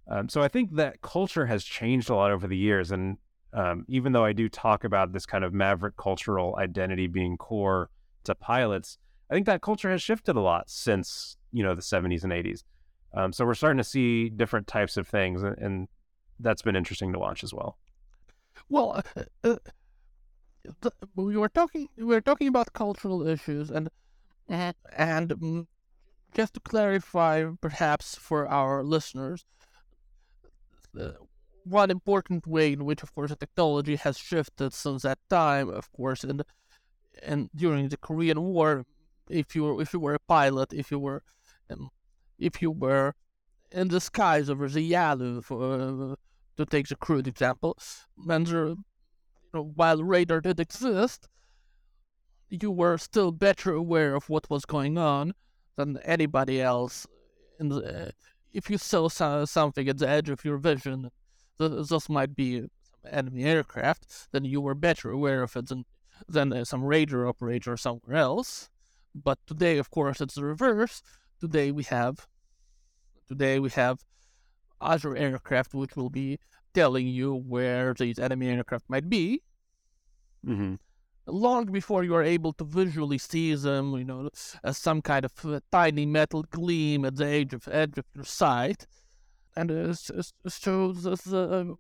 [0.07, 2.91] Um, so I think that culture has changed a lot over the years.
[2.91, 3.17] And
[3.53, 7.89] um, even though I do talk about this kind of maverick cultural identity being core
[8.23, 8.97] to pilots,
[9.29, 12.63] I think that culture has shifted a lot since you know the 70s and 80s.
[13.13, 15.87] Um, so we're starting to see different types of things, and, and
[16.39, 17.77] that's been interesting to watch as well.
[18.69, 19.01] Well,
[19.43, 19.55] uh,
[20.83, 23.89] uh, we were talking we were talking about cultural issues, and
[24.49, 25.67] and um,
[26.33, 29.45] just to clarify, perhaps for our listeners,
[30.99, 31.11] uh,
[31.63, 35.91] one important way in which, of course, the technology has shifted since that time, of
[35.91, 36.43] course, and
[37.21, 38.85] and during the Korean War,
[39.29, 41.21] if you were if you were a pilot, if you were
[41.69, 41.89] um,
[42.39, 43.13] if you were
[43.71, 46.15] in the skies over the Yalu, for, uh,
[46.57, 47.77] to take the crude example,
[48.27, 48.83] and the, you
[49.53, 51.27] know, while radar did exist,
[52.49, 55.33] you were still better aware of what was going on
[55.75, 57.07] than anybody else.
[57.59, 58.11] In the, uh,
[58.53, 59.07] if you saw
[59.45, 61.11] something at the edge of your vision,
[61.57, 62.67] this might be
[63.09, 65.85] enemy aircraft, then you were better aware of it than,
[66.27, 68.69] than uh, some radar operator somewhere else.
[69.15, 71.01] But today, of course, it's the reverse.
[71.39, 72.27] Today we have
[73.27, 73.99] today we have
[74.81, 76.39] other aircraft which will be
[76.73, 79.41] telling you where these enemy aircraft might be.
[80.45, 80.75] Mm-hmm.
[81.31, 84.29] Long before you are able to visually see them, you know,
[84.63, 88.25] as some kind of uh, tiny metal gleam at the edge of edge of your
[88.25, 88.85] sight,
[89.55, 91.75] and uh, so the,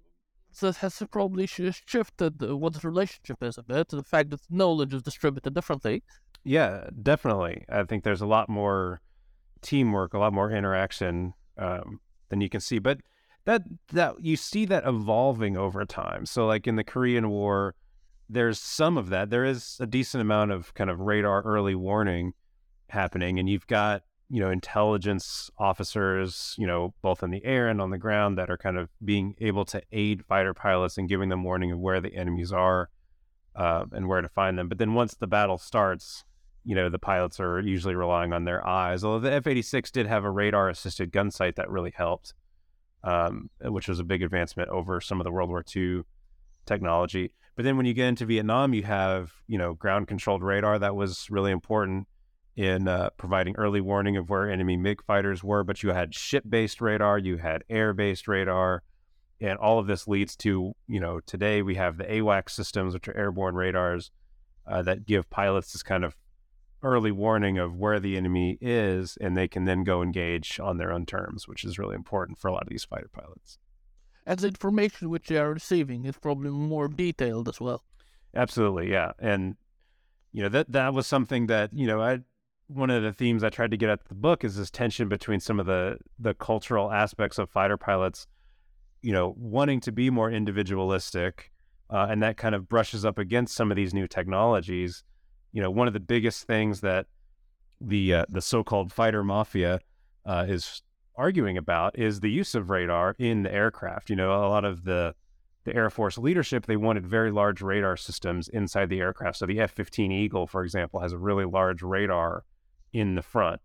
[0.61, 3.89] that has probably shifted what the relationship is a bit.
[3.89, 6.03] The fact that knowledge is distributed differently.
[6.43, 7.65] Yeah, definitely.
[7.69, 9.01] I think there's a lot more
[9.61, 12.79] teamwork, a lot more interaction um, than you can see.
[12.79, 12.99] But
[13.45, 16.25] that that you see that evolving over time.
[16.25, 17.75] So, like in the Korean War,
[18.29, 19.29] there's some of that.
[19.29, 22.33] There is a decent amount of kind of radar early warning
[22.89, 27.81] happening, and you've got you know intelligence officers you know both in the air and
[27.81, 31.29] on the ground that are kind of being able to aid fighter pilots and giving
[31.29, 32.89] them warning of where the enemies are
[33.55, 36.23] uh, and where to find them but then once the battle starts
[36.63, 40.23] you know the pilots are usually relying on their eyes although the f-86 did have
[40.23, 42.33] a radar assisted gun sight that really helped
[43.03, 46.01] um, which was a big advancement over some of the world war ii
[46.67, 50.79] technology but then when you get into vietnam you have you know ground controlled radar
[50.79, 52.07] that was really important
[52.55, 56.81] in uh, providing early warning of where enemy MiG fighters were, but you had ship-based
[56.81, 58.83] radar, you had air-based radar,
[59.39, 63.07] and all of this leads to, you know, today we have the AWACS systems, which
[63.07, 64.11] are airborne radars
[64.67, 66.17] uh, that give pilots this kind of
[66.83, 70.91] early warning of where the enemy is, and they can then go engage on their
[70.91, 73.57] own terms, which is really important for a lot of these fighter pilots.
[74.37, 77.83] The information which they are receiving is probably more detailed as well.
[78.35, 79.55] Absolutely, yeah, and
[80.31, 82.19] you know that that was something that you know I
[82.67, 85.39] one of the themes I tried to get at the book is this tension between
[85.39, 88.27] some of the the cultural aspects of fighter pilots,
[89.01, 91.51] you know, wanting to be more individualistic,
[91.89, 95.03] uh, and that kind of brushes up against some of these new technologies.
[95.51, 97.07] You know, one of the biggest things that
[97.81, 99.79] the uh, the so-called fighter mafia
[100.25, 100.83] uh, is
[101.19, 104.09] arguing about is the use of radar in the aircraft.
[104.09, 105.13] You know, a lot of the
[105.65, 109.37] the Air Force leadership they wanted very large radar systems inside the aircraft.
[109.37, 112.45] So the F-15 Eagle, for example, has a really large radar
[112.93, 113.59] in the front,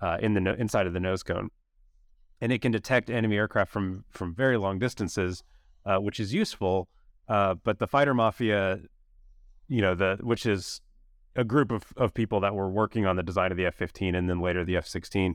[0.00, 1.50] uh, in the no- inside of the nose cone,
[2.40, 5.44] and it can detect enemy aircraft from from very long distances,
[5.86, 6.88] uh, which is useful.
[7.28, 8.80] Uh, but the fighter mafia,
[9.68, 10.80] you know, the which is
[11.36, 14.28] a group of, of people that were working on the design of the F-15 and
[14.28, 15.34] then later the F-16,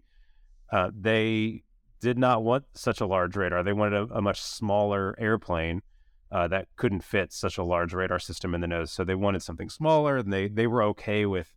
[0.73, 1.63] uh, they
[2.01, 3.61] did not want such a large radar.
[3.61, 5.83] They wanted a, a much smaller airplane
[6.31, 8.91] uh, that couldn't fit such a large radar system in the nose.
[8.91, 11.53] So they wanted something smaller, and they they were okay with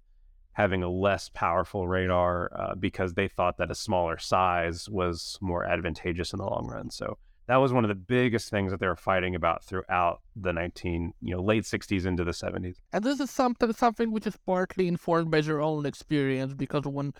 [0.52, 5.64] having a less powerful radar uh, because they thought that a smaller size was more
[5.64, 6.90] advantageous in the long run.
[6.90, 10.52] So that was one of the biggest things that they were fighting about throughout the
[10.52, 14.36] 19 you know late 60s into the 70s and this is something something which is
[14.44, 17.14] partly informed by your own experience because when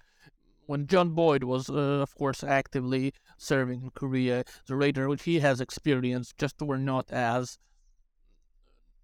[0.67, 5.41] when John Boyd was, uh, of course, actively serving in Korea, the radar which he
[5.41, 7.59] has experienced just were not as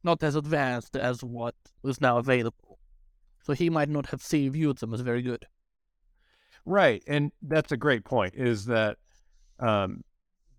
[0.04, 2.78] not as advanced as what is now available.
[3.44, 5.46] So he might not have seen viewed them as very good.
[6.64, 8.34] Right, and that's a great point.
[8.36, 8.98] Is that
[9.58, 10.02] um,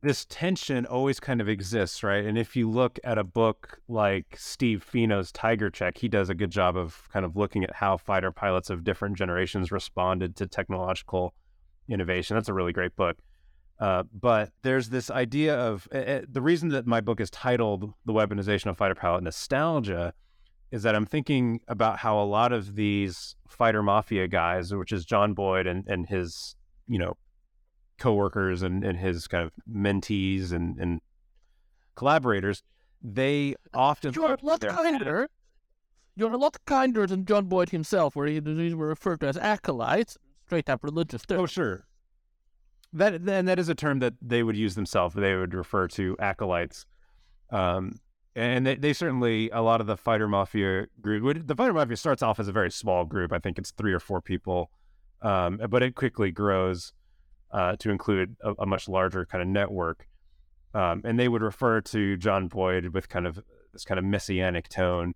[0.04, 2.26] this tension always kind of exists, right?
[2.26, 6.36] And if you look at a book like Steve Fino's Tiger Check, he does a
[6.36, 10.46] good job of kind of looking at how fighter pilots of different generations responded to
[10.46, 11.34] technological
[11.88, 12.36] innovation.
[12.36, 13.18] That's a really great book.
[13.80, 18.14] Uh, but there's this idea of uh, the reason that my book is titled The
[18.14, 20.14] Weaponization of Fighter Pilot Nostalgia
[20.72, 25.06] is that I'm thinking about how a lot of these fighter mafia guys, which is
[25.06, 26.56] John Boyd and, and his,
[26.88, 27.16] you know,
[27.98, 31.02] coworkers and, and his kind of mentees and, and
[31.96, 32.64] collaborators,
[33.02, 35.30] they often you're a lot kinder.
[36.16, 39.38] You're a lot kinder than John Boyd himself, where he, these were referred to as
[39.38, 41.40] acolytes, straight up religious term.
[41.42, 41.86] Oh, sure.
[42.94, 45.16] That and that is a term that they would use themselves.
[45.16, 46.86] They would refer to acolytes,
[47.50, 47.96] um,
[48.36, 51.48] and they, they certainly a lot of the fighter mafia group.
[51.48, 53.34] The fighter mafia starts off as a very small group.
[53.34, 54.70] I think it's three or four people,
[55.24, 56.94] um, but it quickly grows
[57.54, 60.08] uh, to include a, a, much larger kind of network.
[60.74, 63.40] Um, and they would refer to John Boyd with kind of
[63.72, 65.14] this kind of messianic tone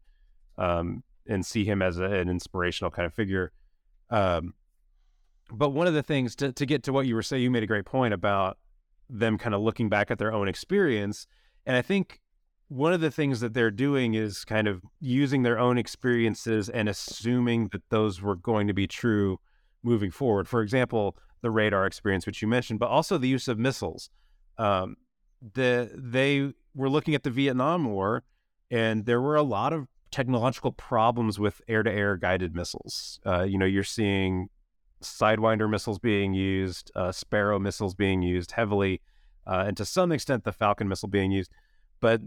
[0.57, 3.51] um, and see him as a, an inspirational kind of figure.
[4.11, 4.53] Um,
[5.51, 7.63] but one of the things to, to get to what you were saying, you made
[7.63, 8.57] a great point about
[9.09, 11.25] them kind of looking back at their own experience.
[11.65, 12.19] And I think
[12.67, 16.87] one of the things that they're doing is kind of using their own experiences and
[16.87, 19.39] assuming that those were going to be true
[19.83, 20.47] moving forward.
[20.47, 24.09] For example, the radar experience, which you mentioned, but also the use of missiles.
[24.57, 24.95] Um,
[25.53, 28.23] the they were looking at the Vietnam War,
[28.71, 33.19] and there were a lot of technological problems with air-to-air guided missiles.
[33.25, 34.49] Uh, you know, you're seeing
[35.01, 39.01] Sidewinder missiles being used, uh, Sparrow missiles being used heavily,
[39.45, 41.51] uh, and to some extent the Falcon missile being used.
[41.99, 42.21] But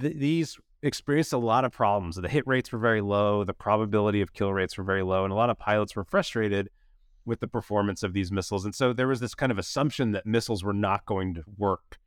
[0.00, 2.16] th- these experienced a lot of problems.
[2.16, 5.32] The hit rates were very low, the probability of kill rates were very low, and
[5.32, 6.68] a lot of pilots were frustrated
[7.26, 8.64] with the performance of these missiles.
[8.64, 11.98] And so there was this kind of assumption that missiles were not going to work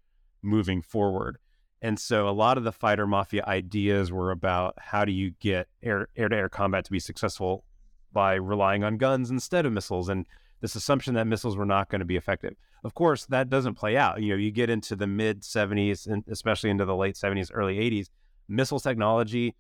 [0.41, 1.37] moving forward.
[1.81, 5.67] And so a lot of the fighter mafia ideas were about how do you get
[5.83, 7.63] air to air combat to be successful
[8.11, 10.25] by relying on guns instead of missiles and
[10.61, 12.55] this assumption that missiles were not going to be effective.
[12.83, 14.21] Of course, that doesn't play out.
[14.21, 17.77] You know, you get into the mid 70s and especially into the late 70s, early
[17.77, 18.07] 80s,
[18.47, 19.55] missile technology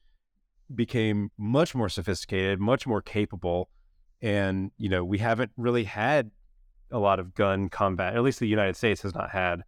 [0.73, 3.69] became much more sophisticated, much more capable
[4.21, 6.31] and you know we haven't really had
[6.91, 8.15] a lot of gun combat.
[8.15, 9.63] At least the United States has not had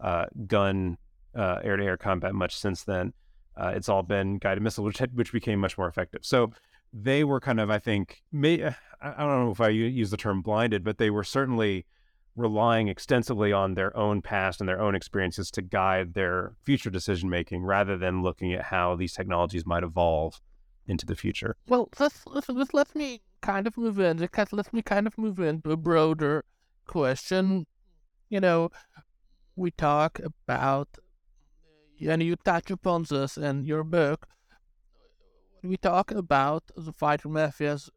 [0.00, 0.98] uh, gun
[1.34, 3.12] uh, air-to-air combat much since then.
[3.56, 6.20] Uh, it's all been guided missiles, which had, which became much more effective.
[6.24, 6.50] So
[6.92, 8.64] they were kind of, I think, may,
[9.00, 11.86] I don't know if I use the term blinded, but they were certainly
[12.34, 17.30] relying extensively on their own past and their own experiences to guide their future decision
[17.30, 20.40] making, rather than looking at how these technologies might evolve
[20.86, 21.56] into the future.
[21.68, 24.22] Well, let's, let's, let's let me kind of move in.
[24.22, 26.44] It lets me kind of move into a broader
[26.86, 27.66] question.
[28.28, 28.70] You know,
[29.54, 30.88] we talk about,
[32.00, 34.26] and you touch upon this in your book.
[35.62, 37.90] We talk about the fight fighter mafia's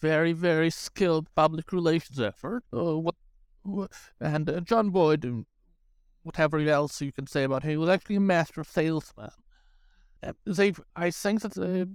[0.00, 2.64] very, very skilled public relations effort.
[2.72, 3.14] Uh, what,
[3.62, 5.46] what, and uh, John Boyd, and
[6.22, 9.30] whatever else you can say about him, was actually a master salesman.
[10.22, 11.86] Uh, they, I think that, uh,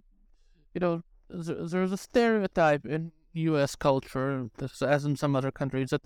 [0.73, 3.75] you know, there's a stereotype in U.S.
[3.75, 4.49] culture,
[4.81, 6.01] as in some other countries, that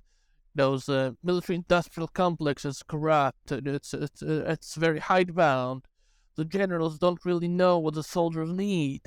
[0.53, 3.51] those uh, military-industrial complex is corrupt.
[3.51, 5.85] It's it's uh, it's very hidebound.
[6.35, 9.01] The generals don't really know what the soldiers need,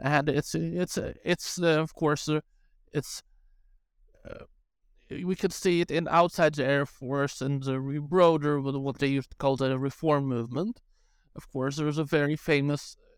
[0.00, 2.40] and it's it's it's uh, of course uh,
[2.92, 3.22] it's
[5.10, 9.30] we could see it in outside the Air Force and the broader what they used
[9.30, 10.80] to call the reform movement.
[11.36, 13.11] Of course, there's a very famous uh,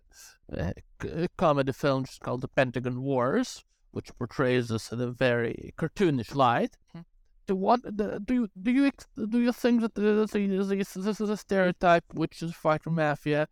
[1.37, 6.77] comedy film called The Pentagon Wars, which portrays this in a very cartoonish light.
[6.97, 7.55] Mm-hmm.
[7.55, 8.91] What do you do you
[9.29, 13.49] do you think that this is a stereotype which is fighter mafia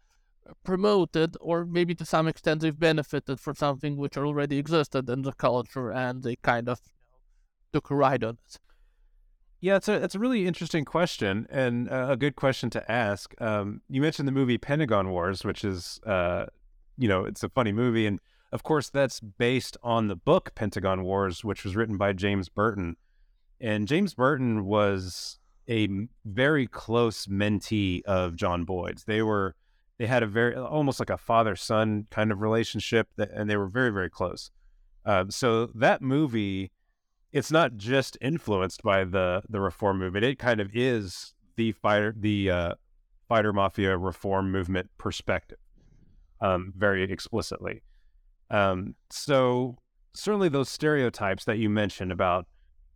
[0.64, 5.32] promoted, or maybe to some extent they've benefited from something which already existed in the
[5.32, 6.80] culture and they kind of
[7.72, 8.58] took a ride on it?
[9.62, 13.32] Yeah, it's a it's a really interesting question and a good question to ask.
[13.40, 16.46] Um, you mentioned the movie Pentagon Wars, which is uh,
[16.98, 18.18] you know it's a funny movie, and
[18.50, 22.96] of course that's based on the book Pentagon Wars, which was written by James Burton.
[23.60, 25.38] And James Burton was
[25.68, 25.88] a
[26.24, 29.04] very close mentee of John Boyd's.
[29.04, 29.54] They were
[29.96, 33.56] they had a very almost like a father son kind of relationship, that, and they
[33.56, 34.50] were very very close.
[35.06, 36.72] Uh, so that movie
[37.32, 40.24] it's not just influenced by the the reform movement.
[40.24, 42.74] It kind of is the fighter the uh,
[43.28, 45.58] fighter mafia reform movement perspective,
[46.40, 47.82] um, very explicitly.
[48.50, 49.78] Um, so
[50.14, 52.46] certainly those stereotypes that you mentioned about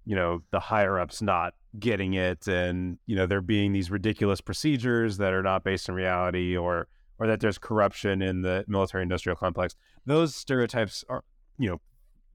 [0.05, 4.41] you know the higher ups not getting it and you know there being these ridiculous
[4.41, 9.03] procedures that are not based in reality or or that there's corruption in the military
[9.03, 9.75] industrial complex
[10.05, 11.25] those stereotypes are
[11.59, 11.81] you know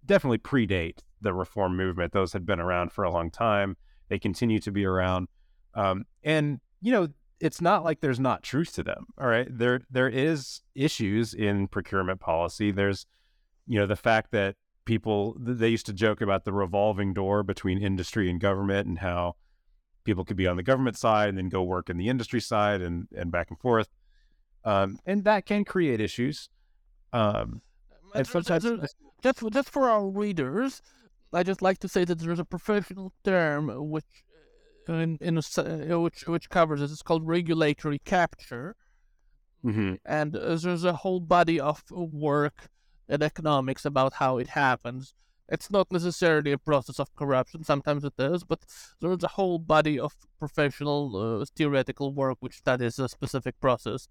[0.05, 2.13] definitely predate the reform movement.
[2.13, 3.77] Those had been around for a long time.
[4.09, 5.27] They continue to be around.
[5.75, 7.07] Um, and, you know,
[7.39, 9.05] it's not like there's not truth to them.
[9.19, 9.47] All right.
[9.49, 12.71] There there is issues in procurement policy.
[12.71, 13.05] There's,
[13.65, 14.55] you know, the fact that
[14.85, 19.35] people they used to joke about the revolving door between industry and government and how
[20.03, 22.81] people could be on the government side and then go work in the industry side
[22.81, 23.89] and and back and forth.
[24.63, 26.49] Um, and that can create issues.
[27.13, 27.61] Um,
[28.13, 28.65] and sometimes
[29.23, 30.81] just just for our readers,
[31.33, 34.23] I just like to say that there's a professional term which
[34.89, 35.41] uh, in, in a,
[35.95, 36.91] uh, which which covers it.
[36.91, 38.75] It's called regulatory capture,
[39.63, 39.95] mm-hmm.
[40.05, 42.69] and uh, there's a whole body of work
[43.07, 45.13] in economics about how it happens.
[45.49, 47.63] It's not necessarily a process of corruption.
[47.63, 48.61] Sometimes it is, but
[49.01, 54.07] there's a whole body of professional uh, theoretical work which studies a specific process.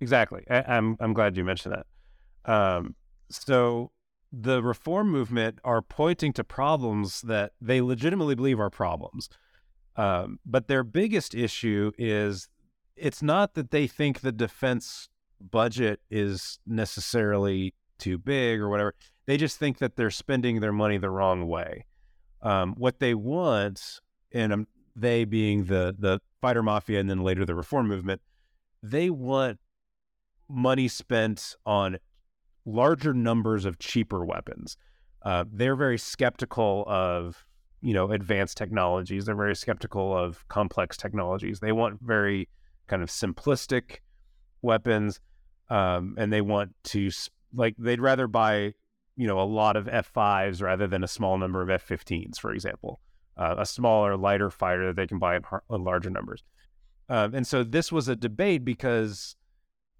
[0.00, 0.44] Exactly.
[0.50, 2.52] I, am I'm, I'm glad you mentioned that.
[2.52, 2.96] Um,
[3.30, 3.92] so
[4.42, 9.28] the reform movement are pointing to problems that they legitimately believe are problems.
[9.96, 12.48] Um, but their biggest issue is
[12.96, 15.08] it's not that they think the defense
[15.40, 18.94] budget is necessarily too big or whatever.
[19.26, 21.86] They just think that they're spending their money the wrong way.
[22.42, 24.00] Um, what they want,
[24.32, 28.20] and um, they being the the fighter mafia and then later the reform movement,
[28.82, 29.58] they want
[30.48, 31.98] money spent on
[32.64, 34.76] larger numbers of cheaper weapons.
[35.22, 37.44] Uh, they're very skeptical of
[37.80, 39.26] you know advanced technologies.
[39.26, 41.60] They're very skeptical of complex technologies.
[41.60, 42.48] They want very
[42.86, 43.98] kind of simplistic
[44.62, 45.20] weapons,
[45.70, 47.10] um, and they want to
[47.54, 48.74] like they'd rather buy
[49.16, 53.00] you know a lot of F5s rather than a small number of F15s, for example.
[53.36, 56.44] Uh, a smaller, lighter fighter that they can buy in, har- in larger numbers.
[57.08, 59.34] Um, and so this was a debate because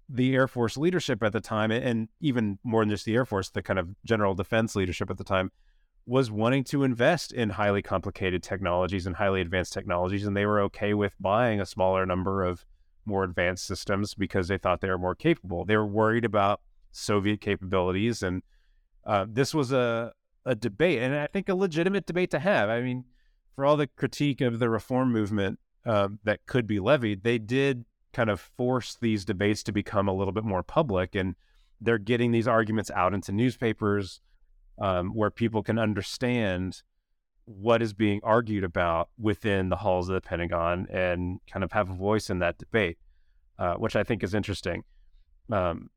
[0.07, 3.49] the Air Force leadership at the time, and even more than just the Air Force,
[3.49, 5.51] the kind of general defense leadership at the time,
[6.05, 10.25] was wanting to invest in highly complicated technologies and highly advanced technologies.
[10.25, 12.65] And they were okay with buying a smaller number of
[13.05, 15.65] more advanced systems because they thought they were more capable.
[15.65, 18.21] They were worried about Soviet capabilities.
[18.21, 18.43] And
[19.05, 20.13] uh, this was a,
[20.45, 22.69] a debate, and I think a legitimate debate to have.
[22.69, 23.05] I mean,
[23.55, 27.85] for all the critique of the reform movement um, that could be levied, they did
[28.15, 31.35] kind of force these debates to become a little bit more public and
[31.81, 34.21] they're getting these arguments out into newspapers
[34.79, 36.81] um, where people can understand
[37.43, 41.89] what is being argued about within the halls of the Pentagon and kind of have
[41.89, 42.97] a voice in that debate,
[43.59, 44.85] uh, which I think is interesting.
[45.51, 45.89] Um,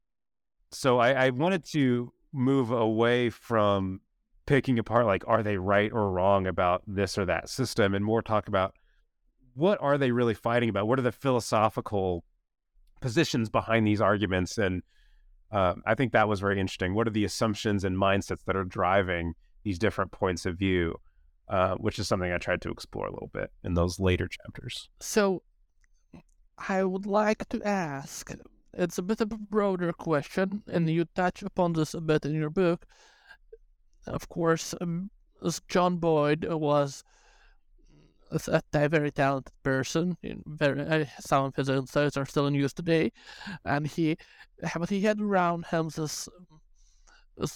[0.73, 4.01] so I, I wanted to move away from
[4.45, 8.23] picking apart like are they right or wrong about this or that system and more
[8.23, 8.75] talk about
[9.59, 10.87] what are they really fighting about?
[10.87, 12.25] What are the philosophical
[13.01, 14.57] positions behind these arguments?
[14.57, 14.83] And
[15.51, 16.95] uh, I think that was very interesting.
[16.95, 19.35] What are the assumptions and mindsets that are driving
[19.65, 20.97] these different points of view?
[21.49, 24.91] Uh, which is something I tried to explore a little bit in those later chapters.
[25.01, 25.43] So,
[26.69, 28.31] I would like to ask
[28.75, 32.35] it's a bit of a broader question, and you touch upon this a bit in
[32.35, 32.85] your book.
[34.07, 35.09] Of course, um,
[35.69, 37.03] John Boyd was
[38.31, 40.17] a very talented person.
[40.47, 43.13] Very, uh, some of his insights are still in use today,
[43.65, 44.17] and he,
[44.77, 46.29] but he had around him this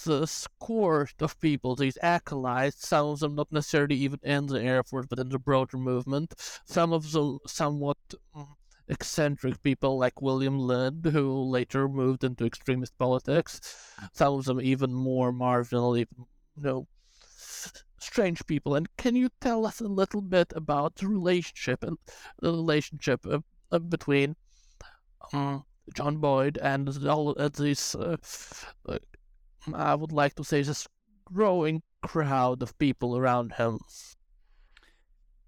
[0.05, 4.83] this court of people, these acolytes, some of them not necessarily even in the Air
[4.83, 6.33] Force, but in the broader movement,
[6.65, 7.97] some of them somewhat
[8.35, 8.47] mm,
[8.87, 13.59] eccentric people like William Lind, who later moved into extremist politics,
[14.13, 16.87] some of them even more marginal, even, you know,
[18.03, 18.75] strange people.
[18.75, 21.97] And can you tell us a little bit about the relationship and
[22.39, 23.39] the relationship uh,
[23.71, 24.35] uh, between
[25.33, 25.63] um,
[25.95, 28.17] John Boyd and all of these, uh,
[28.87, 28.97] uh,
[29.73, 30.87] I would like to say, this
[31.25, 33.79] growing crowd of people around him?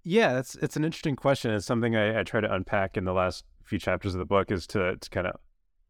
[0.02, 1.52] Yeah, that's it's an interesting question.
[1.52, 4.52] It's something I, I try to unpack in the last few chapters of the book
[4.52, 5.36] is to to kind of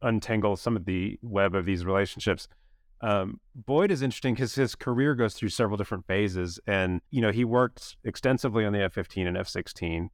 [0.03, 2.49] untangle some of the web of these relationships.
[3.01, 7.30] Um, Boyd is interesting because his career goes through several different phases, and you know
[7.30, 10.09] he worked extensively on the F-15 and F-16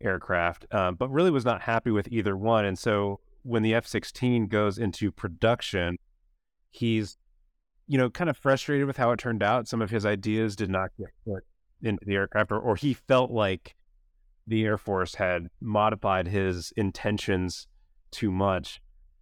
[0.00, 2.64] aircraft, um, but really was not happy with either one.
[2.64, 5.98] And so when the F-16 goes into production,
[6.70, 7.16] he's
[7.88, 9.66] you know kind of frustrated with how it turned out.
[9.66, 11.44] Some of his ideas did not get put
[11.82, 13.74] into the aircraft, or, or he felt like
[14.46, 17.66] the Air Force had modified his intentions
[18.10, 18.80] too much.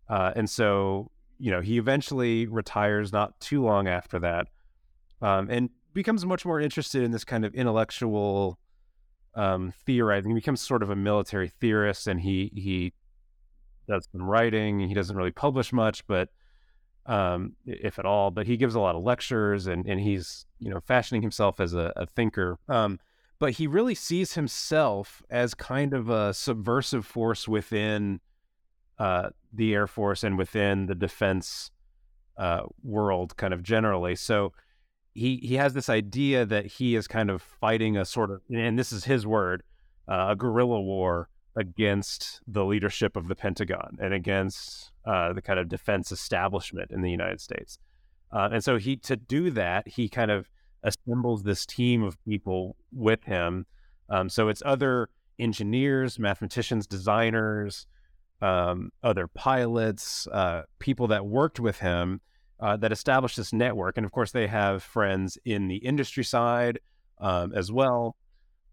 [0.08, 4.49] Uh, and so you know, he eventually retires not too long after that,
[5.22, 8.59] um, and becomes much more interested in this kind of intellectual
[9.34, 10.30] um, theorizing.
[10.30, 12.93] He becomes sort of a military theorist, and he he
[13.89, 14.80] does some writing.
[14.80, 16.30] He doesn't really publish much, but
[17.07, 20.70] um, if at all, but he gives a lot of lectures, and and he's you
[20.70, 22.59] know fashioning himself as a, a thinker.
[22.68, 22.99] Um,
[23.39, 28.20] but he really sees himself as kind of a subversive force within
[28.99, 31.70] uh, the Air Force and within the defense
[32.36, 34.14] uh, world, kind of generally.
[34.16, 34.53] So
[35.14, 38.78] he he has this idea that he is kind of fighting a sort of, and
[38.78, 39.62] this is his word,
[40.09, 45.59] uh, a guerrilla war against the leadership of the Pentagon and against uh, the kind
[45.59, 47.78] of defense establishment in the United States.
[48.30, 50.51] Uh, and so he to do that, he kind of
[50.82, 53.66] assembles this team of people with him.
[54.09, 57.86] Um, so it's other engineers, mathematicians, designers,
[58.43, 62.20] um, other pilots, uh, people that worked with him
[62.61, 63.97] uh, that established this network.
[63.97, 66.78] And of course, they have friends in the industry side
[67.18, 68.16] um, as well.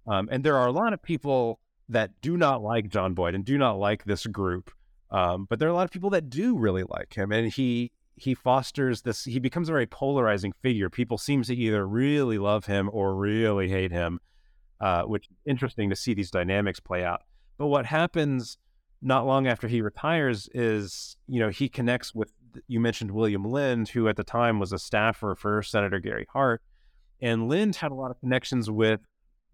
[0.08, 1.60] Um, and there are a lot of people
[1.90, 4.72] that do not like John Boyd and do not like this group.
[5.12, 7.32] Um, but there are a lot of people that do really like him.
[7.32, 10.90] And he he fosters this, he becomes a very polarizing figure.
[10.90, 14.20] People seem to either really love him or really hate him,
[14.80, 17.24] uh, which is interesting to see these dynamics play out.
[17.58, 18.58] But what happens
[19.04, 22.32] not long after he retires is you know he connects with
[22.68, 26.62] you mentioned William Lind who at the time was a staffer for Senator Gary Hart
[27.22, 29.02] and Lind had a lot of connections with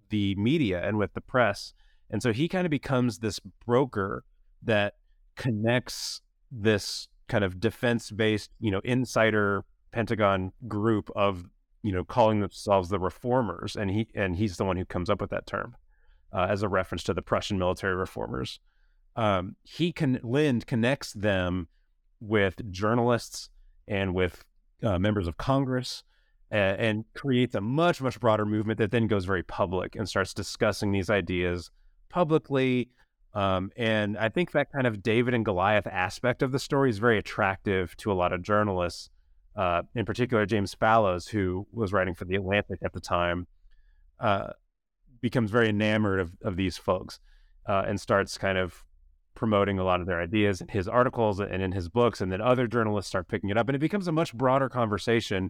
[0.09, 1.73] the media and with the press
[2.09, 4.23] and so he kind of becomes this broker
[4.61, 4.93] that
[5.35, 6.21] connects
[6.51, 11.45] this kind of defense based you know insider Pentagon group of
[11.81, 15.21] you know calling themselves the reformers and he and he's the one who comes up
[15.21, 15.75] with that term
[16.31, 18.59] uh, as a reference to the Prussian military reformers
[19.19, 21.67] um, he can Lind connects them
[22.21, 23.49] with journalists
[23.85, 24.45] and with
[24.81, 26.05] uh, members of Congress
[26.49, 30.33] and, and creates a much much broader movement that then goes very public and starts
[30.33, 31.69] discussing these ideas
[32.07, 32.91] publicly.
[33.33, 36.97] Um, and I think that kind of David and Goliath aspect of the story is
[36.97, 39.09] very attractive to a lot of journalists,
[39.57, 43.47] uh, in particular James Fallows, who was writing for the Atlantic at the time,
[44.21, 44.51] uh,
[45.19, 47.19] becomes very enamored of, of these folks
[47.67, 48.85] uh, and starts kind of
[49.39, 52.41] promoting a lot of their ideas in his articles and in his books, and then
[52.41, 55.49] other journalists start picking it up, and it becomes a much broader conversation,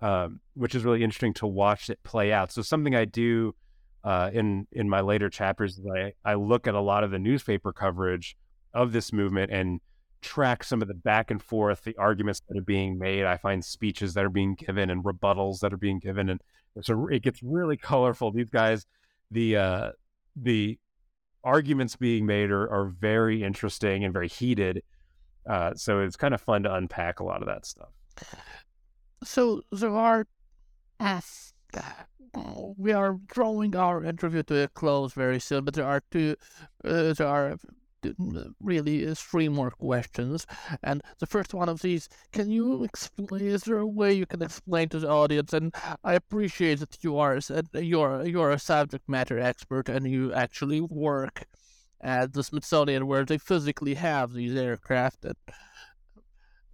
[0.00, 2.52] um, which is really interesting to watch it play out.
[2.52, 3.56] So something I do
[4.04, 7.18] uh, in in my later chapters is I I look at a lot of the
[7.18, 8.36] newspaper coverage
[8.72, 9.80] of this movement and
[10.22, 13.24] track some of the back and forth, the arguments that are being made.
[13.24, 16.40] I find speeches that are being given and rebuttals that are being given, and
[16.80, 18.30] so it gets really colorful.
[18.30, 18.86] These guys,
[19.32, 19.90] the uh,
[20.36, 20.78] the
[21.46, 24.82] arguments being made are, are very interesting and very heated.
[25.48, 27.90] Uh, so it's kind of fun to unpack a lot of that stuff.
[29.22, 30.26] So there are,
[30.98, 31.54] as
[32.76, 36.34] we are drawing our interview to a close very soon, but there are two,
[36.84, 37.56] uh, there are
[38.14, 40.46] Mm, uh, really is three more questions.
[40.82, 43.46] And the first one of these, can you explain?
[43.46, 45.52] Is there a way you can explain to the audience?
[45.52, 47.38] And I appreciate that you are
[47.74, 51.46] you're you're a subject matter expert and you actually work
[52.00, 55.24] at the Smithsonian where they physically have these aircraft.
[55.24, 55.36] And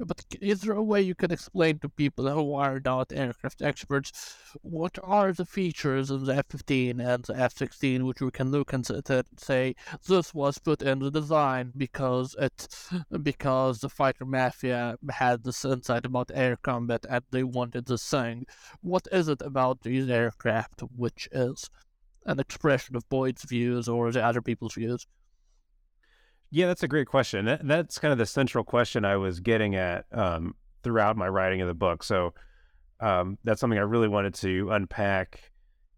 [0.04, 4.36] But is there a way you can explain to people who are not aircraft experts
[4.62, 8.84] what are the features of the F-15 and the F-16 which we can look and
[9.36, 9.76] say
[10.08, 12.68] this was put in the design because it
[13.22, 18.44] because the fighter mafia had this insight about air combat and they wanted this thing.
[18.80, 21.70] What is it about these aircraft which is
[22.26, 25.06] an expression of Boyd's views or the other people's views?
[26.54, 27.46] Yeah, that's a great question.
[27.46, 31.62] That, that's kind of the central question I was getting at um, throughout my writing
[31.62, 32.02] of the book.
[32.02, 32.34] So
[33.00, 35.50] um, that's something I really wanted to unpack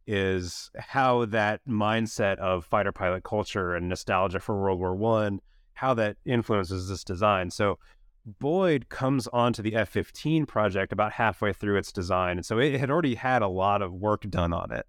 [0.06, 5.40] is how that mindset of fighter pilot culture and nostalgia for World War One,
[5.72, 7.50] how that influences this design.
[7.50, 7.80] So
[8.24, 12.92] Boyd comes onto the F-15 project about halfway through its design, and so it had
[12.92, 14.86] already had a lot of work done on it.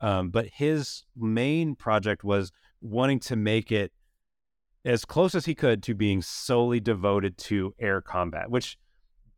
[0.00, 3.92] Um, but his main project was wanting to make it
[4.84, 8.76] as close as he could to being solely devoted to air combat, which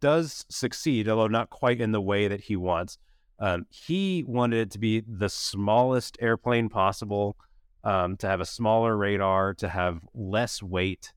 [0.01, 2.99] does succeed, although not quite in the way that he wants.
[3.39, 7.37] Um, he wanted it to be the smallest airplane possible,
[7.83, 11.13] um, to have a smaller radar, to have less weight,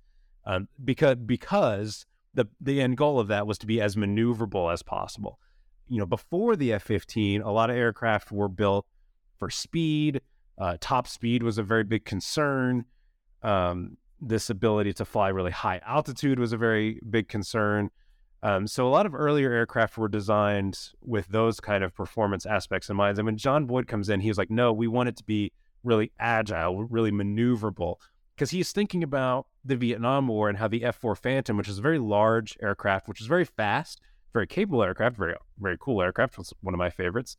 [0.46, 4.84] um, because because the the end goal of that was to be as maneuverable as
[4.84, 5.40] possible.
[5.88, 8.86] You know, before the F-15, a lot of aircraft were built
[9.38, 10.22] for speed.
[10.58, 12.86] Uh, top speed was a very big concern.
[13.44, 17.90] Um, this ability to fly really high altitude was a very big concern.
[18.44, 22.90] Um, so a lot of earlier aircraft were designed with those kind of performance aspects
[22.90, 23.18] in mind.
[23.18, 25.52] And when John Boyd comes in, he was like, "No, we want it to be
[25.84, 27.96] really agile, really maneuverable,"
[28.36, 31.82] because he's thinking about the Vietnam War and how the F-4 Phantom, which is a
[31.82, 34.02] very large aircraft, which is very fast,
[34.34, 37.38] very capable aircraft, very very cool aircraft, was one of my favorites,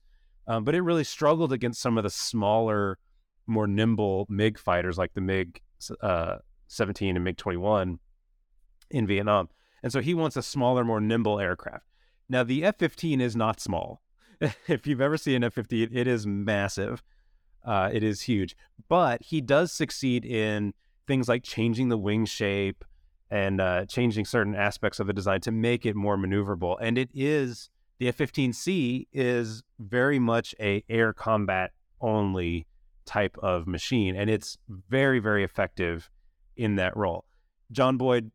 [0.49, 2.99] um, but it really struggled against some of the smaller,
[3.47, 5.61] more nimble MiG fighters like the MiG
[6.01, 7.99] uh, 17 and MiG 21
[8.91, 9.49] in Vietnam.
[9.83, 11.85] And so he wants a smaller, more nimble aircraft.
[12.29, 14.03] Now, the F 15 is not small.
[14.69, 17.03] if you've ever seen an F 15, it is massive.
[17.65, 18.57] Uh, it is huge.
[18.89, 20.75] But he does succeed in
[21.07, 22.85] things like changing the wing shape
[23.31, 26.77] and uh, changing certain aspects of the design to make it more maneuverable.
[26.81, 32.67] And it is the F 15C is very much a air combat only
[33.07, 36.11] type of machine, and it's very, very effective
[36.59, 37.25] in that role.
[37.73, 38.31] John Boyd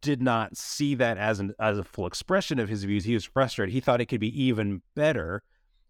[0.00, 3.04] did not see that as an as a full expression of his views.
[3.04, 3.72] He was frustrated.
[3.72, 5.42] He thought it could be even better,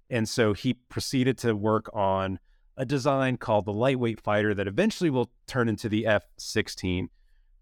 [0.09, 2.39] and so he proceeded to work on
[2.77, 7.09] a design called the lightweight fighter that eventually will turn into the F-16.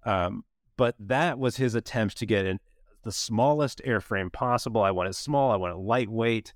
[0.05, 0.45] Um,
[0.77, 2.61] but that was his attempt to get in
[3.03, 4.83] the smallest airframe possible.
[4.83, 5.51] I want it small.
[5.51, 6.55] I want it lightweight.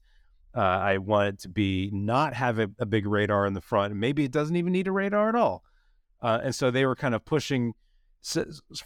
[0.54, 3.94] Uh, I want it to be not have a, a big radar in the front.
[3.94, 5.64] Maybe it doesn't even need a radar at all.
[6.22, 7.74] Uh, and so they were kind of pushing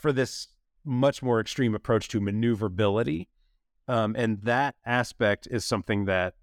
[0.01, 0.49] for this
[0.85, 3.29] much more extreme approach to maneuverability.
[3.89, 6.35] Um, and that aspect is something that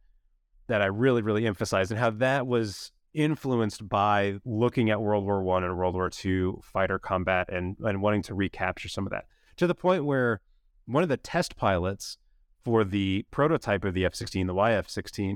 [0.68, 5.44] that I really, really emphasize, and how that was influenced by looking at World War
[5.44, 9.26] One and World War Two fighter combat and and wanting to recapture some of that
[9.58, 10.42] to the point where
[10.86, 12.18] one of the test pilots
[12.64, 15.36] for the prototype of the F-16, the YF-16,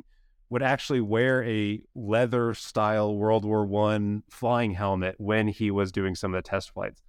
[0.50, 6.16] would actually wear a leather style World War One flying helmet when he was doing
[6.16, 7.02] some of the test flights,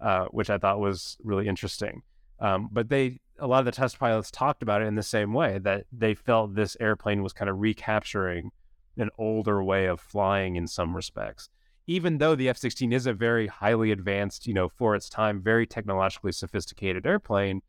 [0.00, 2.02] uh, which I thought was really interesting.
[2.40, 5.34] Um, but they, a lot of the test pilots talked about it in the same
[5.34, 8.52] way that they felt this airplane was kind of recapturing
[8.96, 11.48] an older way of flying in some respects.
[11.86, 15.42] Even though the F 16 is a very highly advanced, you know, for its time,
[15.42, 17.62] very technologically sophisticated airplane,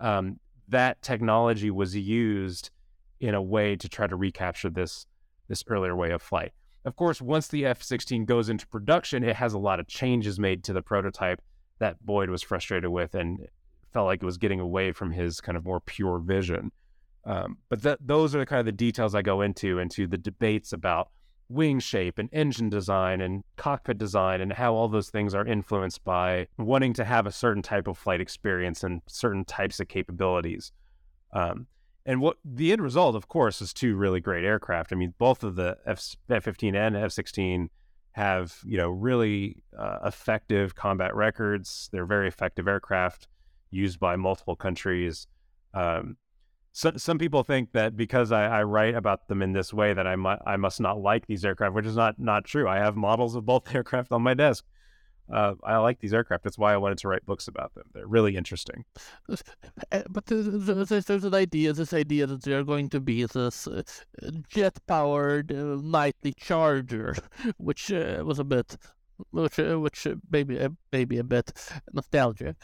[0.00, 2.70] um, that technology was used
[3.22, 5.06] in a way to try to recapture this
[5.48, 6.52] this earlier way of flight.
[6.84, 10.64] Of course, once the F-16 goes into production, it has a lot of changes made
[10.64, 11.40] to the prototype
[11.78, 13.46] that Boyd was frustrated with and
[13.92, 16.72] felt like it was getting away from his kind of more pure vision.
[17.24, 20.18] Um, but that those are the kind of the details I go into into the
[20.18, 21.10] debates about
[21.48, 26.02] wing shape and engine design and cockpit design and how all those things are influenced
[26.02, 30.72] by wanting to have a certain type of flight experience and certain types of capabilities.
[31.32, 31.66] Um,
[32.04, 34.92] and what the end result, of course, is two really great aircraft.
[34.92, 37.70] I mean, both of the F fifteen and F sixteen
[38.12, 41.88] have you know really uh, effective combat records.
[41.92, 43.28] They're very effective aircraft
[43.70, 45.26] used by multiple countries.
[45.74, 46.16] Um,
[46.72, 50.06] so, some people think that because I, I, write about them in this way that
[50.06, 52.68] I, mu- I must not like these aircraft, which is not not true.
[52.68, 54.64] I have models of both aircraft on my desk
[55.30, 56.44] uh, I like these aircraft.
[56.44, 57.84] That's why I wanted to write books about them.
[57.92, 58.84] They're really interesting.
[59.90, 63.82] Eh, but there's, there's an idea, this idea that they're going to be this uh,
[64.48, 67.14] jet-powered uh, knightly charger,
[67.58, 68.76] which uh, was a bit
[69.30, 70.58] which which maybe
[70.90, 71.52] maybe a bit
[71.92, 72.56] nostalgia.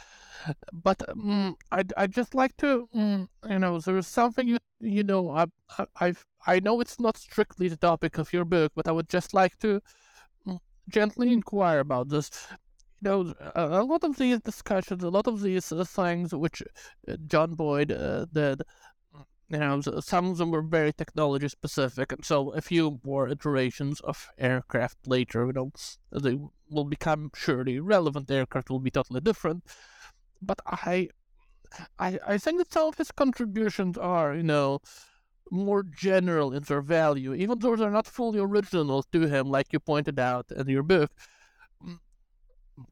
[0.72, 5.30] But um, I I just like to um, you know there's something you you know
[5.30, 5.46] I
[6.00, 6.14] I
[6.46, 9.58] I know it's not strictly the topic of your book, but I would just like
[9.60, 9.80] to mm,
[10.88, 12.30] gently inquire about this.
[13.00, 16.62] You know, a, lot of these discussions, a lot of these uh, things which
[17.06, 18.62] uh, John Boyd uh, did
[19.50, 24.00] you know, some of them were very technology specific, and so a few more iterations
[24.00, 25.72] of aircraft later, you know,
[26.12, 28.30] they will become surely relevant.
[28.30, 29.64] Aircraft will be totally different,
[30.42, 31.08] but I,
[31.98, 34.80] I, I think that some of his contributions are, you know,
[35.50, 39.80] more general in their value, even though they're not fully original to him, like you
[39.80, 41.10] pointed out in your book.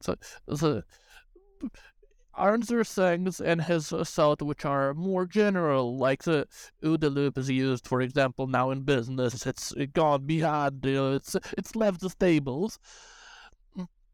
[0.01, 0.17] So,
[0.55, 0.83] so
[2.35, 6.47] aren't there things in his thought which are more general, like the
[6.85, 9.47] OODA loop is used, for example, now in business?
[9.47, 12.79] It's gone beyond, you know, it's it's left the stables.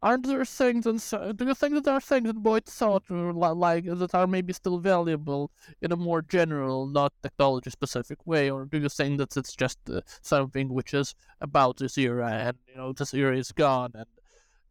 [0.03, 0.99] Aren't there things, and
[1.37, 4.79] do you think that there are things in Boyd's thought like that are maybe still
[4.79, 9.55] valuable in a more general, not technology specific way, or do you think that it's
[9.55, 13.93] just uh, something which is about this era and you know this era is gone
[13.95, 14.07] and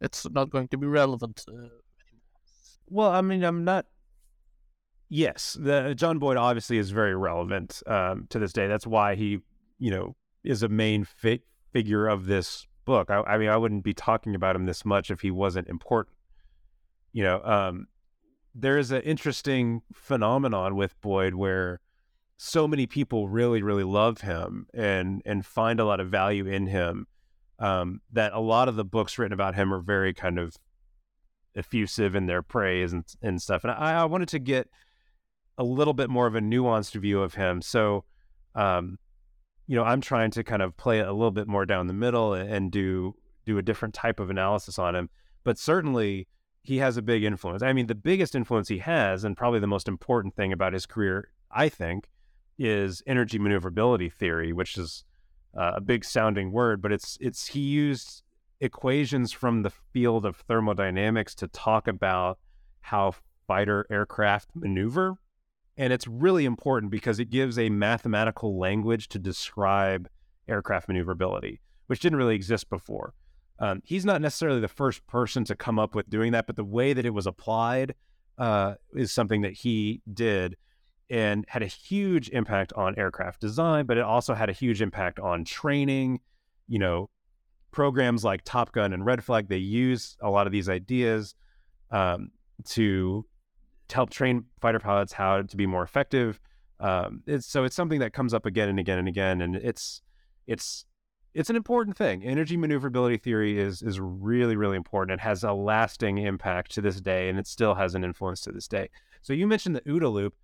[0.02, 1.42] it's not going to be relevant?
[1.48, 1.68] Uh,
[2.90, 3.86] well, I mean, I'm not.
[5.08, 8.66] Yes, the John Boyd obviously is very relevant um, to this day.
[8.66, 9.38] That's why he,
[9.78, 10.14] you know,
[10.44, 11.40] is a main fi-
[11.72, 13.10] figure of this book.
[13.10, 16.16] I, I, mean, I wouldn't be talking about him this much if he wasn't important.
[17.12, 17.86] You know, um,
[18.54, 21.80] there is an interesting phenomenon with Boyd where
[22.36, 26.66] so many people really, really love him and and find a lot of value in
[26.66, 27.06] him.
[27.58, 30.56] Um, that a lot of the books written about him are very kind of
[31.54, 33.62] effusive in their praise and and stuff.
[33.64, 34.68] And I, I wanted to get
[35.58, 37.62] a little bit more of a nuanced view of him.
[37.62, 38.04] So,
[38.54, 38.98] um,
[39.66, 41.92] you know, I'm trying to kind of play it a little bit more down the
[41.92, 45.10] middle and do do a different type of analysis on him.
[45.44, 46.28] But certainly,
[46.62, 47.62] he has a big influence.
[47.62, 50.86] I mean, the biggest influence he has, and probably the most important thing about his
[50.86, 52.08] career, I think,
[52.58, 55.04] is energy maneuverability theory, which is
[55.56, 58.22] uh, a big sounding word, but it's it's he used
[58.60, 62.38] equations from the field of thermodynamics to talk about
[62.80, 63.12] how
[63.46, 65.16] fighter aircraft maneuver.
[65.76, 70.08] And it's really important because it gives a mathematical language to describe
[70.48, 73.14] aircraft maneuverability, which didn't really exist before.
[73.58, 76.64] Um, he's not necessarily the first person to come up with doing that, but the
[76.64, 77.94] way that it was applied
[78.38, 80.56] uh, is something that he did
[81.10, 85.20] and had a huge impact on aircraft design, but it also had a huge impact
[85.20, 86.20] on training,
[86.66, 87.10] you know,
[87.70, 91.34] programs like Top Gun and Red Flag, they use a lot of these ideas
[91.90, 92.30] um,
[92.66, 93.26] to,
[93.92, 96.40] help train fighter pilots how to be more effective.
[96.80, 100.02] Um, it's, so it's something that comes up again and again and again, and it's
[100.46, 100.84] it's
[101.34, 102.24] it's an important thing.
[102.24, 105.20] Energy maneuverability theory is is really really important.
[105.20, 108.52] It has a lasting impact to this day, and it still has an influence to
[108.52, 108.88] this day.
[109.22, 110.34] So you mentioned the OODA loop.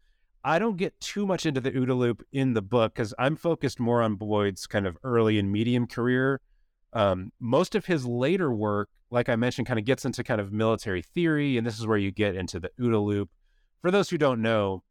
[0.45, 3.81] I don't get too much into the OODA loop in the book because I'm focused
[3.81, 6.41] more on Boyd's kind of early and medium career
[6.93, 10.53] um, most of his later work, like I mentioned, kind of gets into kind of
[10.53, 13.31] military theory, and this is where you get into the OODA loop.
[13.81, 14.83] For those who don't know,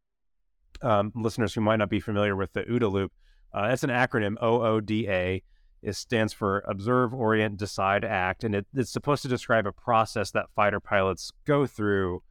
[0.81, 3.11] um, listeners who might not be familiar with the OODA loop,
[3.53, 5.43] uh, that's an acronym OODA.
[5.81, 10.31] It stands for Observe, Orient, Decide, Act, and it, it's supposed to describe a process
[10.31, 12.23] that fighter pilots go through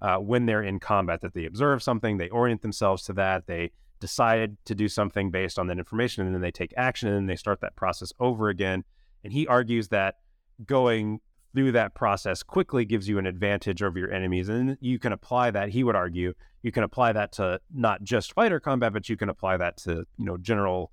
[0.00, 1.20] uh, when they're in combat.
[1.20, 5.58] That they observe something, they orient themselves to that, they decide to do something based
[5.58, 8.48] on that information, and then they take action, and then they start that process over
[8.48, 8.84] again
[9.24, 10.16] and he argues that
[10.64, 11.20] going
[11.54, 14.48] through that process quickly gives you an advantage over your enemies.
[14.48, 18.32] And you can apply that, he would argue, you can apply that to not just
[18.32, 20.90] fighter combat, but you can apply that to, you know, general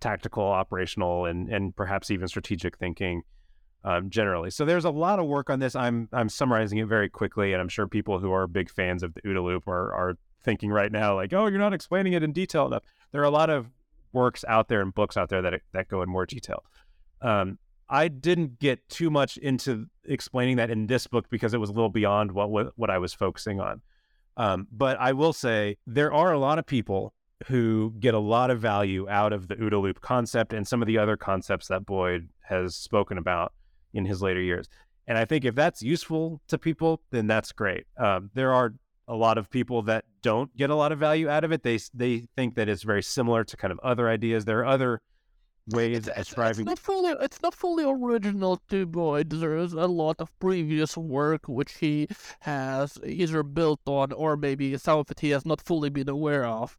[0.00, 3.22] tactical, operational, and and perhaps even strategic thinking
[3.84, 4.50] um, generally.
[4.50, 5.74] So there's a lot of work on this.
[5.74, 9.14] I'm I'm summarizing it very quickly, and I'm sure people who are big fans of
[9.14, 12.32] the OODA loop are are thinking right now, like, oh, you're not explaining it in
[12.32, 12.82] detail enough.
[13.12, 13.70] There are a lot of
[14.12, 16.64] works out there and books out there that that go in more detail.
[17.22, 17.58] Um,
[17.88, 21.72] I didn't get too much into explaining that in this book because it was a
[21.72, 23.82] little beyond what what, what I was focusing on.
[24.36, 27.14] Um, but I will say there are a lot of people
[27.46, 30.86] who get a lot of value out of the OODA loop concept and some of
[30.86, 33.52] the other concepts that Boyd has spoken about
[33.92, 34.68] in his later years.
[35.06, 37.86] And I think if that's useful to people, then that's great.
[37.98, 38.74] Um, there are
[39.08, 41.62] a lot of people that don't get a lot of value out of it.
[41.62, 44.44] They they think that it's very similar to kind of other ideas.
[44.44, 45.00] There are other
[45.68, 49.30] ways it's, It's not fully, it's not fully original to Boyd.
[49.30, 52.08] There is a lot of previous work which he
[52.40, 56.44] has either built on or maybe some of it he has not fully been aware
[56.44, 56.76] of.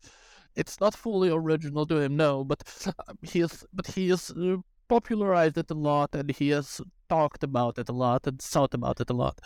[0.56, 4.58] It's not fully original to him, no, but uh, he is, but he is uh,
[4.88, 9.00] popularized it a lot and he has talked about it a lot and thought about
[9.02, 9.40] it a lot.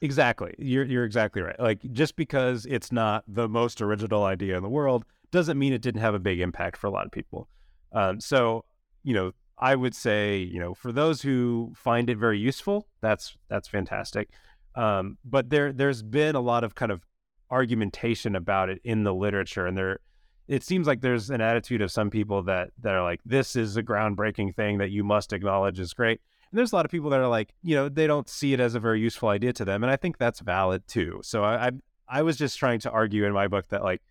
[0.00, 0.52] Exactly.
[0.58, 1.58] You're you're exactly right.
[1.60, 5.80] Like just because it's not the most original idea in the world doesn't mean it
[5.80, 7.48] didn't have a big impact for a lot of people.
[7.92, 8.64] Um, so
[9.02, 13.36] you know, I would say you know for those who find it very useful, that's
[13.48, 14.30] that's fantastic.
[14.74, 17.06] Um, but there there's been a lot of kind of
[17.50, 20.00] argumentation about it in the literature, and there
[20.48, 23.76] it seems like there's an attitude of some people that that are like this is
[23.76, 26.20] a groundbreaking thing that you must acknowledge is great
[26.52, 28.60] and there's a lot of people that are like, you know, they don't see it
[28.60, 31.20] as a very useful idea to them, and I think that's valid too.
[31.24, 31.70] So I, I,
[32.08, 34.02] I was just trying to argue in my book that like,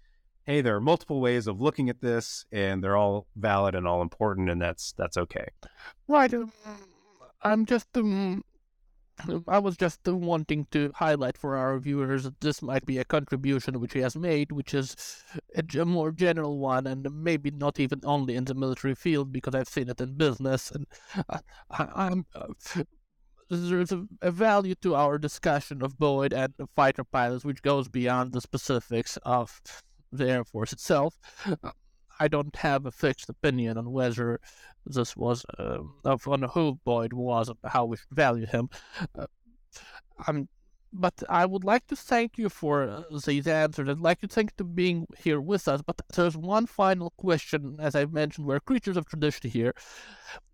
[0.52, 4.02] hey, there are multiple ways of looking at this, and they're all valid and all
[4.02, 5.47] important, and that's that's okay.
[6.10, 6.34] Right.
[6.34, 6.52] Um,
[7.41, 8.43] I'm just um,
[9.47, 13.80] I was just wanting to highlight for our viewers that this might be a contribution
[13.80, 14.95] which he has made, which is
[15.56, 19.70] a more general one, and maybe not even only in the military field, because I've
[19.70, 20.70] seen it in business.
[20.72, 20.86] And
[21.70, 22.84] I, am uh,
[23.49, 28.32] there's a, a, value to our discussion of Boyd and fighter pilots, which goes beyond
[28.32, 29.62] the specifics of
[30.12, 31.18] the Air Force itself.
[32.20, 34.39] I don't have a fixed opinion on whether
[34.86, 38.70] this was uh, of on who Boyd was, and how we value him.
[39.18, 39.26] Uh,
[40.28, 40.47] I'm,
[40.94, 43.89] but I would like to thank you for uh, these answers.
[43.89, 45.82] I'd like to thank you for being here with us.
[45.82, 49.74] But there's one final question, as I mentioned, we're creatures of tradition here.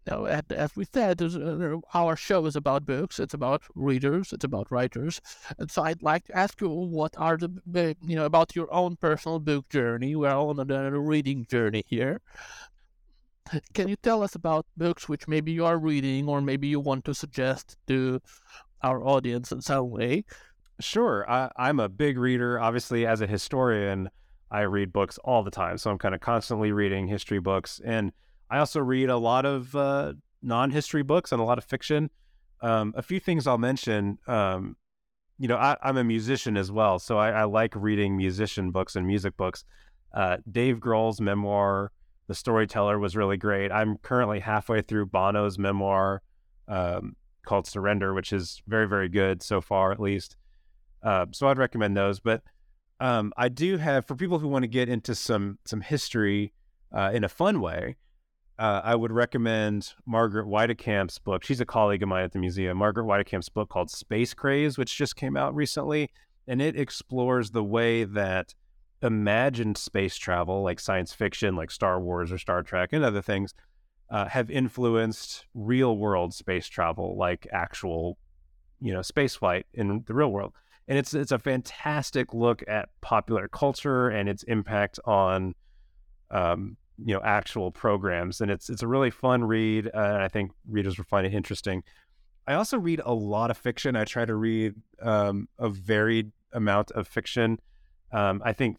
[0.06, 3.20] Now, and as we said, uh, our show is about books.
[3.20, 4.32] It's about readers.
[4.32, 5.20] It's about writers.
[5.58, 8.96] And so I'd like to ask you, what are the, you know, about your own
[8.96, 10.16] personal book journey?
[10.16, 12.22] We're on a reading journey here.
[13.74, 17.06] Can you tell us about books which maybe you are reading or maybe you want
[17.06, 18.22] to suggest to
[18.82, 20.26] our audience in some way?
[20.80, 21.30] Sure.
[21.30, 22.60] I, I'm a big reader.
[22.60, 24.10] Obviously, as a historian,
[24.52, 25.78] I read books all the time.
[25.78, 27.82] So I'm kind of constantly reading history books.
[27.84, 28.12] And
[28.50, 32.10] I also read a lot of uh, non history books and a lot of fiction.
[32.62, 34.18] Um, a few things I'll mention.
[34.28, 34.78] Um,
[35.38, 37.00] you know, I, am a musician as well.
[37.00, 39.64] So I, I, like reading musician books and music books.
[40.14, 41.92] Uh, Dave Grohl's memoir,
[42.28, 43.72] the storyteller was really great.
[43.72, 46.24] I'm currently halfway through Bono's memoir
[46.68, 47.16] um,
[47.48, 50.36] called Surrender, which is very, very good so far, at least.
[51.02, 52.20] Uh, so I'd recommend those.
[52.20, 52.44] But
[53.00, 56.54] um, I do have for people who want to get into some some history
[56.94, 57.96] uh, in a fun way.
[58.60, 61.44] Uh, I would recommend Margaret Weitekamp's book.
[61.44, 62.78] She's a colleague of mine at the museum.
[62.78, 66.10] Margaret Weitekamp's book called Space Craze, which just came out recently,
[66.48, 68.56] and it explores the way that
[69.04, 73.54] imagined space travel, like science fiction, like Star Wars or Star Trek and other things,
[74.10, 78.18] uh, have influenced real world space travel, like actual,
[78.80, 80.54] you know, space flight in the real world.
[80.88, 85.54] And it's it's a fantastic look at popular culture and its impact on,
[86.32, 88.40] um, you know, actual programs.
[88.40, 89.90] And it's it's a really fun read.
[89.94, 91.84] Uh, I think readers will find it interesting.
[92.48, 93.98] I also read a lot of fiction.
[93.98, 97.60] I try to read um, a varied amount of fiction.
[98.14, 98.78] Um, I think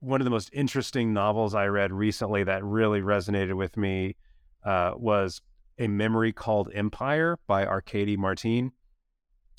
[0.00, 4.16] one of the most interesting novels I read recently that really resonated with me
[4.64, 5.40] uh, was
[5.78, 8.72] A Memory Called Empire by Arkady Martine.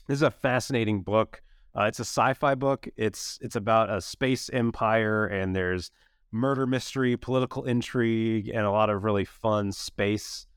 [0.08, 1.42] This is a fascinating book.
[1.78, 2.88] Uh, it's a sci-fi book.
[2.98, 5.92] It's it's about a space empire, and there's
[6.32, 10.48] murder mystery, political intrigue, and a lot of really fun space,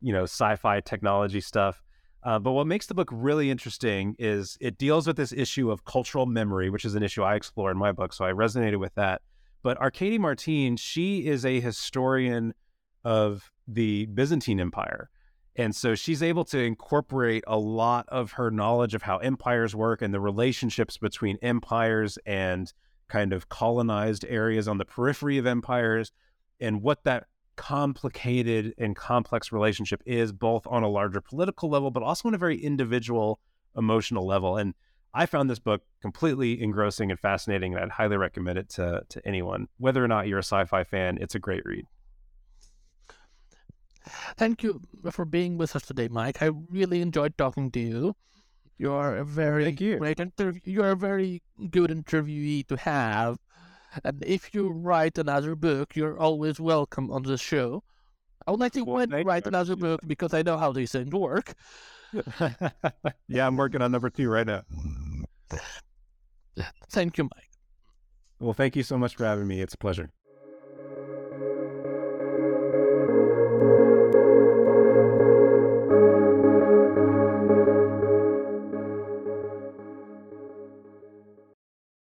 [0.00, 1.82] you know, sci-fi technology stuff.
[2.22, 5.84] Uh, but what makes the book really interesting is it deals with this issue of
[5.84, 8.12] cultural memory, which is an issue I explore in my book.
[8.12, 9.22] So I resonated with that.
[9.62, 12.54] But Arkady Martine, she is a historian
[13.04, 15.10] of the Byzantine Empire.
[15.56, 20.00] And so she's able to incorporate a lot of her knowledge of how empires work
[20.00, 22.72] and the relationships between empires and
[23.08, 26.12] kind of colonized areas on the periphery of empires
[26.60, 32.02] and what that complicated and complex relationship is, both on a larger political level, but
[32.02, 33.40] also on a very individual
[33.76, 34.56] emotional level.
[34.56, 34.74] And
[35.12, 39.26] I found this book completely engrossing and fascinating, and I'd highly recommend it to, to
[39.26, 39.66] anyone.
[39.78, 41.84] Whether or not you're a sci fi fan, it's a great read.
[44.36, 44.80] Thank you
[45.10, 46.42] for being with us today, Mike.
[46.42, 48.14] I really enjoyed talking to you.
[48.78, 49.98] You are a very Thank you.
[49.98, 50.60] great interview.
[50.64, 53.38] You are a very good interviewee to have.
[54.04, 57.82] And if you write another book, you're always welcome on the show.
[58.46, 61.52] I would like to well, write another book because I know how these things work.
[63.28, 64.62] yeah, I'm working on number two right now.
[66.90, 67.50] Thank you, Mike.
[68.38, 69.60] Well, thank you so much for having me.
[69.60, 70.10] It's a pleasure.